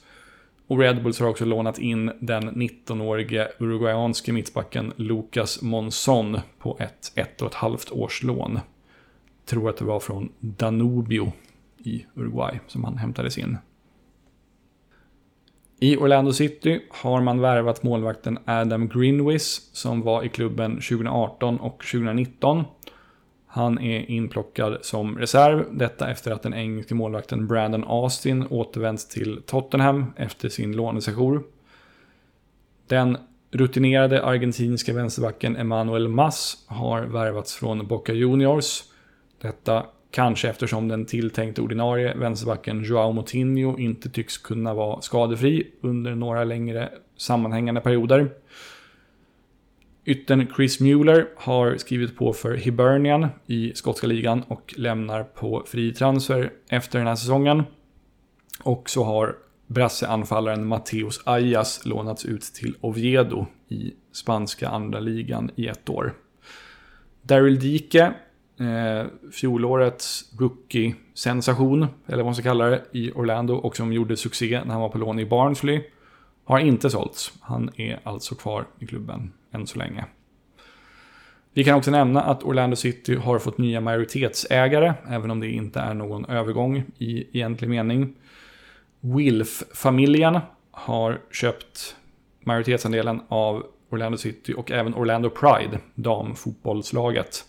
Och 0.67 0.79
Red 0.79 1.03
Bulls 1.03 1.19
har 1.19 1.27
också 1.27 1.45
lånat 1.45 1.79
in 1.79 2.11
den 2.19 2.51
19-årige 2.51 3.47
uruguayanske 3.59 4.33
mittbacken 4.33 4.93
Lucas 4.95 5.61
Monson 5.61 6.39
på 6.59 6.77
ett 6.79 7.11
ett 7.15 7.41
och 7.41 7.47
ett 7.47 7.53
halvt 7.53 7.91
års 7.91 8.23
lån 8.23 8.59
tror 9.47 9.69
att 9.69 9.77
det 9.77 9.85
var 9.85 9.99
från 9.99 10.29
Danubio 10.39 11.31
i 11.77 12.05
Uruguay 12.15 12.59
som 12.67 12.83
han 12.83 12.97
hämtades 12.97 13.37
in. 13.37 13.57
I 15.79 15.97
Orlando 15.97 16.33
City 16.33 16.81
har 16.89 17.21
man 17.21 17.39
värvat 17.39 17.83
målvakten 17.83 18.39
Adam 18.45 18.87
Greenwis 18.87 19.69
som 19.73 20.01
var 20.01 20.23
i 20.23 20.29
klubben 20.29 20.71
2018 20.71 21.59
och 21.59 21.83
2019. 21.91 22.63
Han 23.47 23.79
är 23.79 24.11
inplockad 24.11 24.77
som 24.81 25.17
reserv, 25.17 25.65
detta 25.71 26.11
efter 26.11 26.31
att 26.31 26.43
den 26.43 26.53
engelske 26.53 26.95
målvakten 26.95 27.47
Brandon 27.47 27.83
Austin 27.83 28.47
återvänt 28.49 29.09
till 29.09 29.41
Tottenham 29.45 30.13
efter 30.15 30.49
sin 30.49 30.71
lånesession. 30.71 31.43
Den 32.87 33.17
rutinerade 33.51 34.25
argentinska 34.25 34.93
vänsterbacken 34.93 35.55
Emanuel 35.55 36.07
Mas 36.07 36.65
har 36.67 37.01
värvats 37.01 37.55
från 37.55 37.87
Boca 37.87 38.13
Juniors. 38.13 38.83
Detta 39.41 39.85
kanske 40.11 40.49
eftersom 40.49 40.87
den 40.87 41.05
tilltänkte 41.05 41.61
ordinarie 41.61 42.13
vänsterbacken 42.17 42.83
Joao 42.83 43.11
Moutinho 43.11 43.77
inte 43.77 44.09
tycks 44.09 44.37
kunna 44.37 44.73
vara 44.73 45.01
skadefri 45.01 45.71
under 45.81 46.15
några 46.15 46.43
längre 46.43 46.89
sammanhängande 47.17 47.81
perioder. 47.81 48.31
Yttern 50.05 50.47
Chris 50.55 50.79
Mueller 50.79 51.27
har 51.37 51.77
skrivit 51.77 52.17
på 52.17 52.33
för 52.33 52.53
Hibernian 52.53 53.27
i 53.45 53.71
skotska 53.75 54.07
ligan 54.07 54.43
och 54.47 54.73
lämnar 54.77 55.23
på 55.23 55.63
fri 55.67 55.93
transfer 55.93 56.51
efter 56.69 56.99
den 56.99 57.07
här 57.07 57.15
säsongen. 57.15 57.63
Och 58.63 58.89
så 58.89 59.03
har 59.03 59.35
brasseanfallaren 59.67 60.67
Mateus 60.67 61.21
Ayas 61.25 61.85
lånats 61.85 62.25
ut 62.25 62.41
till 62.41 62.75
Oviedo 62.81 63.45
i 63.67 63.93
spanska 64.11 64.69
andra 64.69 64.99
ligan 64.99 65.51
i 65.55 65.67
ett 65.67 65.89
år. 65.89 66.13
Daryl 67.21 67.59
Dike, 67.59 68.13
eh, 68.59 69.05
fjolårets 69.31 70.33
rookie-sensation, 70.39 71.87
eller 72.07 72.17
vad 72.17 72.25
man 72.25 72.35
ska 72.35 72.43
kalla 72.43 72.65
det, 72.65 72.81
i 72.91 73.11
Orlando 73.11 73.53
och 73.53 73.75
som 73.75 73.93
gjorde 73.93 74.17
succé 74.17 74.61
när 74.65 74.73
han 74.73 74.81
var 74.81 74.89
på 74.89 74.97
lån 74.97 75.19
i 75.19 75.25
Barnsley, 75.25 75.81
har 76.45 76.59
inte 76.59 76.89
sålts. 76.89 77.33
Han 77.41 77.69
är 77.75 77.99
alltså 78.03 78.35
kvar 78.35 78.65
i 78.79 78.85
klubben 78.85 79.33
än 79.51 79.67
så 79.67 79.79
länge. 79.79 80.05
Vi 81.53 81.63
kan 81.63 81.75
också 81.75 81.91
nämna 81.91 82.21
att 82.21 82.43
Orlando 82.43 82.75
City 82.75 83.15
har 83.15 83.39
fått 83.39 83.57
nya 83.57 83.81
majoritetsägare, 83.81 84.93
även 85.09 85.31
om 85.31 85.39
det 85.39 85.47
inte 85.47 85.79
är 85.79 85.93
någon 85.93 86.25
övergång 86.25 86.83
i 86.97 87.37
egentlig 87.37 87.69
mening. 87.69 88.13
Wilf-familjen 88.99 90.39
har 90.71 91.21
köpt 91.31 91.95
majoritetsandelen 92.39 93.21
av 93.27 93.63
Orlando 93.89 94.17
City 94.17 94.53
och 94.57 94.71
även 94.71 94.95
Orlando 94.95 95.29
Pride, 95.29 95.79
damfotbollslaget, 95.95 97.45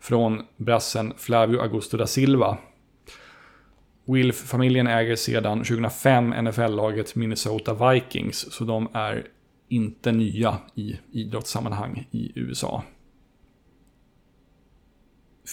från 0.00 0.42
brassen 0.56 1.12
Flavio 1.16 1.60
Augusto 1.60 1.96
da 1.96 2.06
Silva. 2.06 2.58
Wilf-familjen 4.04 4.86
äger 4.86 5.16
sedan 5.16 5.58
2005 5.58 6.34
NFL-laget 6.44 7.14
Minnesota 7.14 7.92
Vikings, 7.92 8.52
så 8.52 8.64
de 8.64 8.88
är 8.92 9.26
inte 9.68 10.12
nya 10.12 10.56
i 10.74 10.98
idrottssammanhang 11.12 12.08
i 12.10 12.32
USA. 12.34 12.82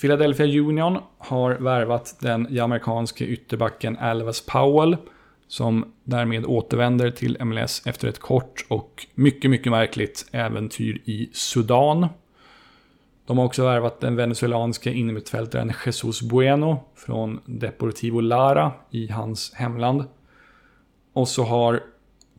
Philadelphia 0.01 0.61
Union 0.61 0.97
har 1.17 1.55
värvat 1.55 2.17
den 2.19 2.47
jamaicanske 2.49 3.25
ytterbacken 3.25 3.97
Alvas 3.97 4.41
Powell 4.41 4.97
som 5.47 5.93
därmed 6.03 6.45
återvänder 6.45 7.11
till 7.11 7.37
MLS 7.45 7.81
efter 7.85 8.07
ett 8.07 8.19
kort 8.19 8.65
och 8.67 9.07
mycket, 9.15 9.51
mycket 9.51 9.71
märkligt 9.71 10.29
äventyr 10.31 11.01
i 11.05 11.29
Sudan. 11.33 12.07
De 13.27 13.37
har 13.37 13.45
också 13.45 13.63
värvat 13.63 13.99
den 13.99 14.15
venezuelanske 14.15 14.93
innermittfältaren 14.93 15.73
Jesus 15.85 16.21
Bueno 16.21 16.79
från 16.95 17.39
Deportivo 17.45 18.19
Lara 18.19 18.71
i 18.91 19.07
hans 19.07 19.53
hemland. 19.53 20.03
Och 21.13 21.27
så 21.27 21.43
har 21.43 21.83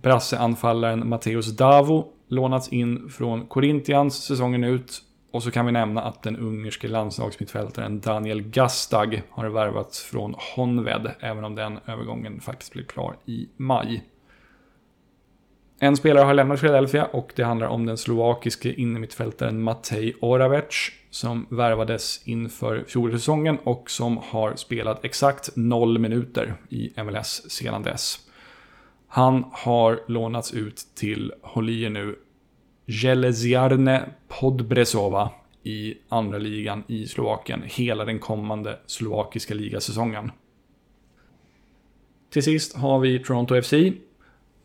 brasseanfallaren 0.02 1.08
Mateus 1.08 1.56
Davo 1.56 2.12
lånats 2.28 2.68
in 2.68 3.08
från 3.08 3.46
Corinthians 3.46 4.24
säsongen 4.24 4.64
ut 4.64 5.02
och 5.32 5.42
så 5.42 5.50
kan 5.50 5.66
vi 5.66 5.72
nämna 5.72 6.02
att 6.02 6.22
den 6.22 6.36
ungerske 6.36 6.88
landslagsmittfältaren 6.88 8.00
Daniel 8.00 8.42
Gastag 8.42 9.22
har 9.30 9.48
värvats 9.48 10.02
från 10.02 10.34
Honved, 10.56 11.10
även 11.20 11.44
om 11.44 11.54
den 11.54 11.78
övergången 11.86 12.40
faktiskt 12.40 12.72
blev 12.72 12.84
klar 12.84 13.16
i 13.26 13.48
maj. 13.56 14.04
En 15.80 15.96
spelare 15.96 16.24
har 16.24 16.34
lämnat 16.34 16.60
Philadelphia 16.60 17.04
och 17.04 17.32
det 17.36 17.44
handlar 17.44 17.66
om 17.66 17.86
den 17.86 17.98
slovakiske 17.98 18.72
innermittfältaren 18.72 19.62
Matej 19.62 20.14
Oravec 20.20 20.90
som 21.10 21.46
värvades 21.50 22.20
inför 22.24 22.84
fjolsäsongen 22.88 23.58
och 23.64 23.90
som 23.90 24.16
har 24.16 24.56
spelat 24.56 25.04
exakt 25.04 25.56
noll 25.56 25.98
minuter 25.98 26.54
i 26.68 27.02
MLS 27.02 27.50
sedan 27.50 27.82
dess. 27.82 28.18
Han 29.08 29.44
har 29.52 30.00
lånats 30.08 30.54
ut 30.54 30.84
till, 30.94 31.32
håll 31.42 31.70
i 31.70 31.88
nu, 31.88 32.16
Jeleziarne 32.86 34.08
Podbresova 34.28 35.30
i 35.62 35.94
andra 36.08 36.38
ligan 36.38 36.84
i 36.86 37.06
Slovakien 37.06 37.62
hela 37.64 38.04
den 38.04 38.18
kommande 38.18 38.78
slovakiska 38.86 39.54
ligasäsongen. 39.54 40.30
Till 42.30 42.42
sist 42.42 42.76
har 42.76 42.98
vi 42.98 43.18
Toronto 43.18 43.62
FC. 43.62 43.74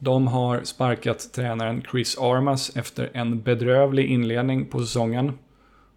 De 0.04 0.28
har 0.28 0.64
sparkat 0.64 1.34
tränaren 1.34 1.84
Chris 1.92 2.18
Armas 2.18 2.76
efter 2.76 3.10
en 3.14 3.42
bedrövlig 3.42 4.06
inledning 4.06 4.66
på 4.66 4.80
säsongen. 4.80 5.32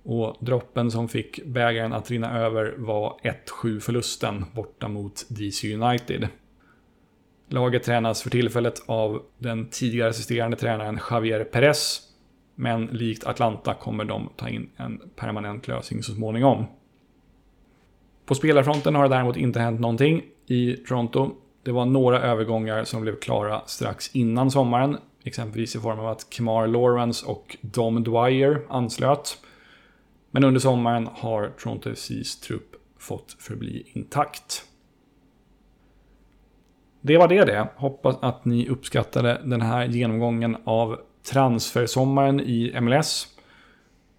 Och 0.03 0.37
droppen 0.41 0.91
som 0.91 1.09
fick 1.09 1.45
bägaren 1.45 1.93
att 1.93 2.11
rinna 2.11 2.39
över 2.39 2.75
var 2.79 3.21
1-7 3.63 3.81
förlusten 3.81 4.45
borta 4.55 4.89
mot 4.89 5.27
DC 5.29 5.75
United. 5.75 6.29
Laget 7.49 7.83
tränas 7.83 8.23
för 8.23 8.31
tillfället 8.31 8.83
av 8.87 9.23
den 9.39 9.69
tidigare 9.71 10.11
assisterande 10.11 10.57
tränaren 10.57 10.99
Javier 11.11 11.45
Perez 11.45 12.01
men 12.55 12.87
likt 12.87 13.25
Atlanta 13.25 13.75
kommer 13.75 14.05
de 14.05 14.29
ta 14.37 14.49
in 14.49 14.71
en 14.77 15.01
permanent 15.17 15.69
lösning 15.69 16.03
så 16.03 16.13
småningom. 16.13 16.65
På 18.27 18.35
spelarfronten 18.35 18.95
har 18.95 19.03
det 19.03 19.15
däremot 19.15 19.37
inte 19.37 19.61
hänt 19.61 19.81
någonting 19.81 20.23
i 20.47 20.73
Toronto. 20.73 21.31
Det 21.67 21.73
var 21.73 21.87
några 21.87 22.21
övergångar 22.21 22.85
som 22.85 23.03
blev 23.03 23.21
klara 23.21 23.63
strax 23.67 24.11
innan 24.17 24.51
sommaren. 24.51 24.99
Exempelvis 25.25 25.77
i 25.77 25.81
form 25.81 25.99
av 25.99 26.07
att 26.07 26.27
Kemar 26.31 26.67
Lawrence 26.67 27.27
och 27.27 27.57
Dom 27.61 28.05
Dwyer 28.05 28.63
anslöt. 28.69 29.39
Men 30.31 30.45
under 30.45 30.61
sommaren 30.61 31.09
har 31.13 31.53
Toronto 31.59 31.91
FCs 31.91 32.41
trupp 32.41 32.77
fått 32.99 33.37
förbli 33.39 33.87
intakt. 33.93 34.63
Det 37.01 37.17
var 37.19 37.29
det 37.29 37.45
det. 37.45 37.69
Hoppas 37.77 38.17
att 38.21 38.45
ni 38.45 38.69
uppskattade 38.69 39.41
den 39.45 39.61
här 39.61 39.85
genomgången 39.85 40.57
av 40.65 41.01
transfersommaren 41.33 42.41
i 42.41 42.81
MLS. 42.81 43.27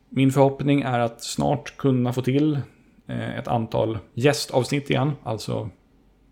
Min 0.10 0.32
förhoppning 0.32 0.82
är 0.82 1.00
att 1.00 1.24
snart 1.24 1.78
kunna 1.78 2.14
få 2.14 2.22
till 2.22 2.60
eh, 3.08 3.38
ett 3.38 3.48
antal 3.48 4.00
gästavsnitt 4.14 4.90
igen, 4.90 5.12
alltså 5.24 5.70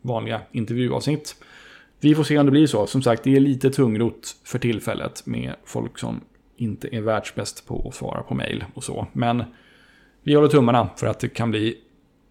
vanliga 0.06 0.42
intervjuavsnitt. 0.52 1.36
Vi 2.00 2.16
får 2.16 2.24
se 2.24 2.38
om 2.38 2.46
det 2.46 2.52
blir 2.52 2.68
så. 2.68 2.88
Som 2.88 3.02
sagt, 3.02 3.24
det 3.24 3.36
är 3.36 3.40
lite 3.40 3.70
tungrot 3.70 4.36
för 4.44 4.60
tillfället 4.60 5.26
med 5.26 5.56
folk 5.66 6.00
som 6.00 6.22
inte 6.58 6.96
är 6.96 7.02
världsbäst 7.02 7.68
på 7.68 7.88
att 7.88 7.96
svara 7.96 8.24
på 8.24 8.34
mail 8.34 8.66
och 8.74 8.84
så. 8.84 9.08
Men 9.14 9.44
vi 10.24 10.34
håller 10.34 10.48
tummarna 10.48 10.90
för 10.98 11.08
att 11.08 11.20
det 11.20 11.30
kan 11.30 11.52
bli 11.52 11.78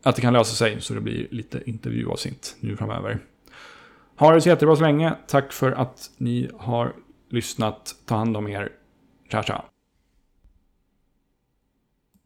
att 0.03 0.17
det 0.17 0.23
kan 0.23 0.33
lösa 0.33 0.55
sig 0.55 0.81
så 0.81 0.95
det 0.95 1.01
blir 1.01 1.27
lite 1.31 1.63
intervjuavsnitt 1.67 2.57
nu 2.61 2.77
framöver. 2.77 3.19
Ha 4.17 4.35
det 4.35 4.41
så 4.41 4.49
jättebra 4.49 4.77
så 4.77 4.83
länge. 4.83 5.15
Tack 5.27 5.53
för 5.53 5.73
att 5.73 6.11
ni 6.17 6.51
har 6.59 6.93
lyssnat. 7.31 7.95
Ta 8.07 8.15
hand 8.17 8.37
om 8.37 8.49
er. 8.49 8.69
Tja, 9.31 9.43
tja. 9.43 9.74